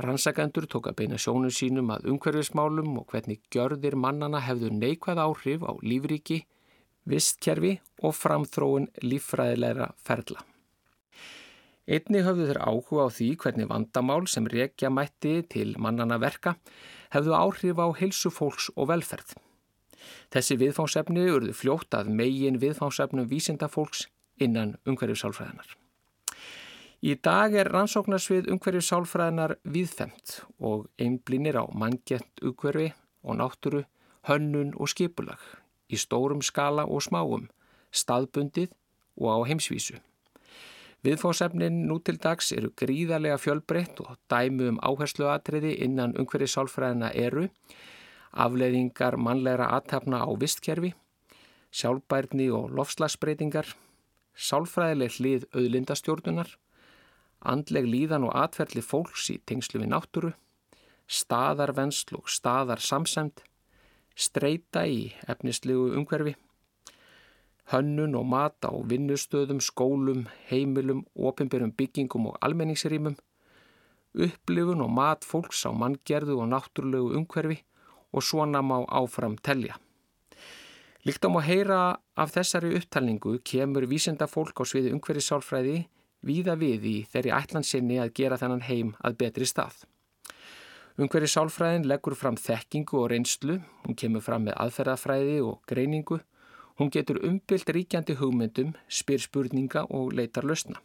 [0.01, 5.65] Rannsakendur tók að beina sjónu sínum að umhverfismálum og hvernig gjörðir mannana hefðu neikvæð áhrif
[5.67, 6.45] á lífriki,
[7.05, 10.41] vistkerfi og framþróun líffræðilegra ferla.
[11.91, 16.55] Einni höfðu þeir áhuga á því hvernig vandamál sem rekja mætti til mannana verka
[17.11, 19.35] hefðu áhrif á hilsu fólks og velferð.
[20.31, 24.07] Þessi viðfánsefni urðu fljótt að megin viðfánsefnum vísindafólks
[24.41, 25.77] innan umhverjusálfræðinar.
[27.01, 32.91] Í dag er rannsóknarsvið umhverjusálfræðinar viðfemt og einblínir á manngett umhverfi
[33.25, 33.81] og náttúru,
[34.29, 35.41] hönnun og skipulag
[35.91, 37.49] í stórum skala og smáum,
[37.91, 38.71] staðbundið
[39.17, 39.97] og á heimsvísu.
[41.01, 47.47] Viðfósefnin nú til dags eru gríðarlega fjölbreytt og dæmu um áhersluatriði innan umhverjusálfræðina eru
[48.31, 50.93] afleiðingar mannlegra aðtapna á vistkerfi,
[51.71, 53.67] sjálfbærni og lofslagsbreytingar,
[54.35, 56.55] sálfræðileg hlið auðlindastjórnunar,
[57.41, 60.31] andleg líðan og atferðli fólks í tengslu við náttúru,
[61.11, 63.43] staðarvennsl og staðarsamsend,
[64.15, 66.35] streyta í efnislegu umhverfi,
[67.71, 73.17] hönnun og mata á vinnustöðum, skólum, heimilum, ofinbjörnum byggingum og almenningsrýmum,
[74.11, 77.61] upplifun og mat fólks á manngerðu og náttúrulegu umhverfi
[78.11, 79.77] og svona má áfram telja.
[81.05, 85.87] Líkt á má heyra af þessari upptalningu kemur vísenda fólk á sviði umhverfisálfræði
[86.21, 89.79] víða við í þeirri ætlansinni að gera þennan heim að betri stað.
[91.01, 96.19] Umhverfisálfræðin leggur fram þekkingu og reynslu, hún kemur fram með aðferðafræði og greiningu,
[96.77, 100.77] hún getur umbylt ríkjandi hugmyndum, spyr spurninga og leitar lausna.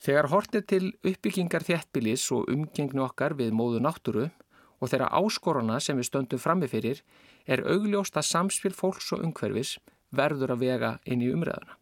[0.00, 4.30] Þegar hortið til uppbyggingar þjættbilis og umgengnu okkar við móðu náttúru
[4.80, 7.02] og þeirra áskoruna sem við stöndum frammefyrir
[7.46, 9.78] er augljóst að samspil fólks og umhverfis
[10.14, 11.78] verður að vega inn í umræðuna.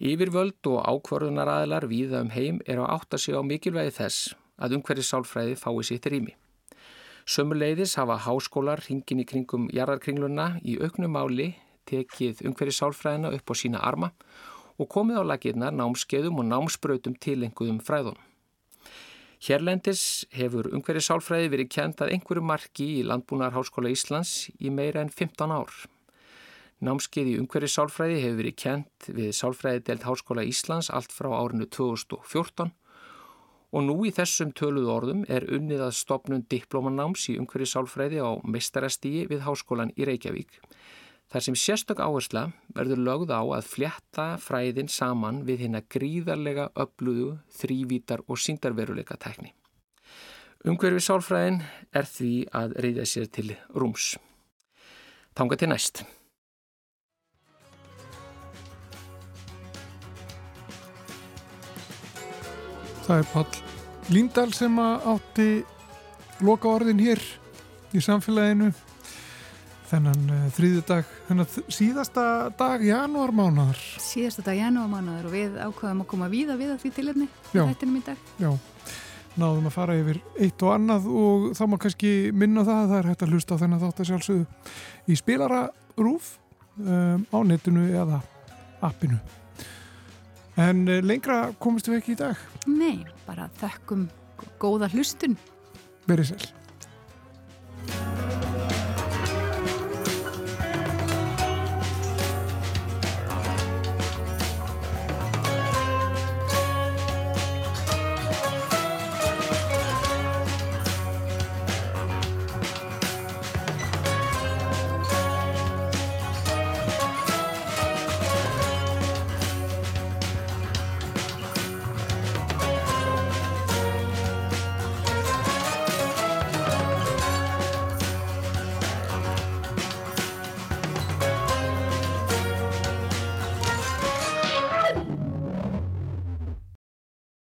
[0.00, 5.10] Yfirvöld og ákvörðunar aðlar viða um heim er að sé á mikilvægi þess að umhverfis
[5.12, 6.36] sálfræði fái sitt rými.
[7.28, 11.52] Sömuleiðis hafa háskólar hringin í kringum jarðarkringluna í auknum máli
[11.90, 14.10] tekið umhverju sálfræðina upp á sína arma
[14.80, 18.29] og komið á laginnar námskeiðum og námsbrautum tilenguðum fræðunum.
[19.40, 25.08] Hérlendis hefur umhverju sálfræði verið kjent að einhverju marki í Landbúnarháskóla Íslands í meira en
[25.08, 25.72] 15 ár.
[26.84, 31.64] Námskeið í umhverju sálfræði hefur verið kjent við Sálfræði delt Háskóla Íslands allt frá árinu
[31.72, 32.68] 2014
[33.70, 38.36] og nú í þessum töluðu orðum er unnið að stopnum diplomanáms í umhverju sálfræði á
[38.44, 40.60] meistarastígi við Háskólan í Reykjavík.
[41.30, 42.40] Þar sem sérstök áhersla
[42.74, 49.52] verður lögð á að fljetta fræðin saman við hérna gríðarlega öflugu, þrývítar og síndarveruleika tekni.
[50.66, 51.60] Umhverfi sálfræðin
[51.94, 54.16] er því að reyða sér til rúms.
[55.38, 56.02] Tanga til næst.
[63.06, 63.62] Það er Pall
[64.10, 65.50] Líndal sem átti
[66.42, 67.22] loka orðin hér
[67.94, 68.74] í samfélaginu
[69.90, 72.24] þennan uh, þrýðu dag, þennan síðasta
[72.58, 73.80] dag janúarmánaðar.
[74.02, 78.04] Síðasta dag janúarmánaðar og við ákvaðum að koma víða við að því tilhefni þættinum í
[78.06, 78.28] dag.
[78.40, 78.50] Já,
[79.40, 83.00] náðum að fara yfir eitt og annað og þá má kannski minna það að það
[83.00, 84.46] er hægt að hlusta á þennan þátt að sjálfsögðu
[85.10, 85.60] í spilara
[85.98, 86.32] rúf
[86.78, 88.22] um, á netinu eða
[88.86, 89.20] appinu.
[90.60, 92.38] En uh, lengra komistu ekki í dag?
[92.70, 94.08] Nei, bara þekkum
[94.62, 95.38] góða hlustun.
[96.08, 96.50] Verið sér.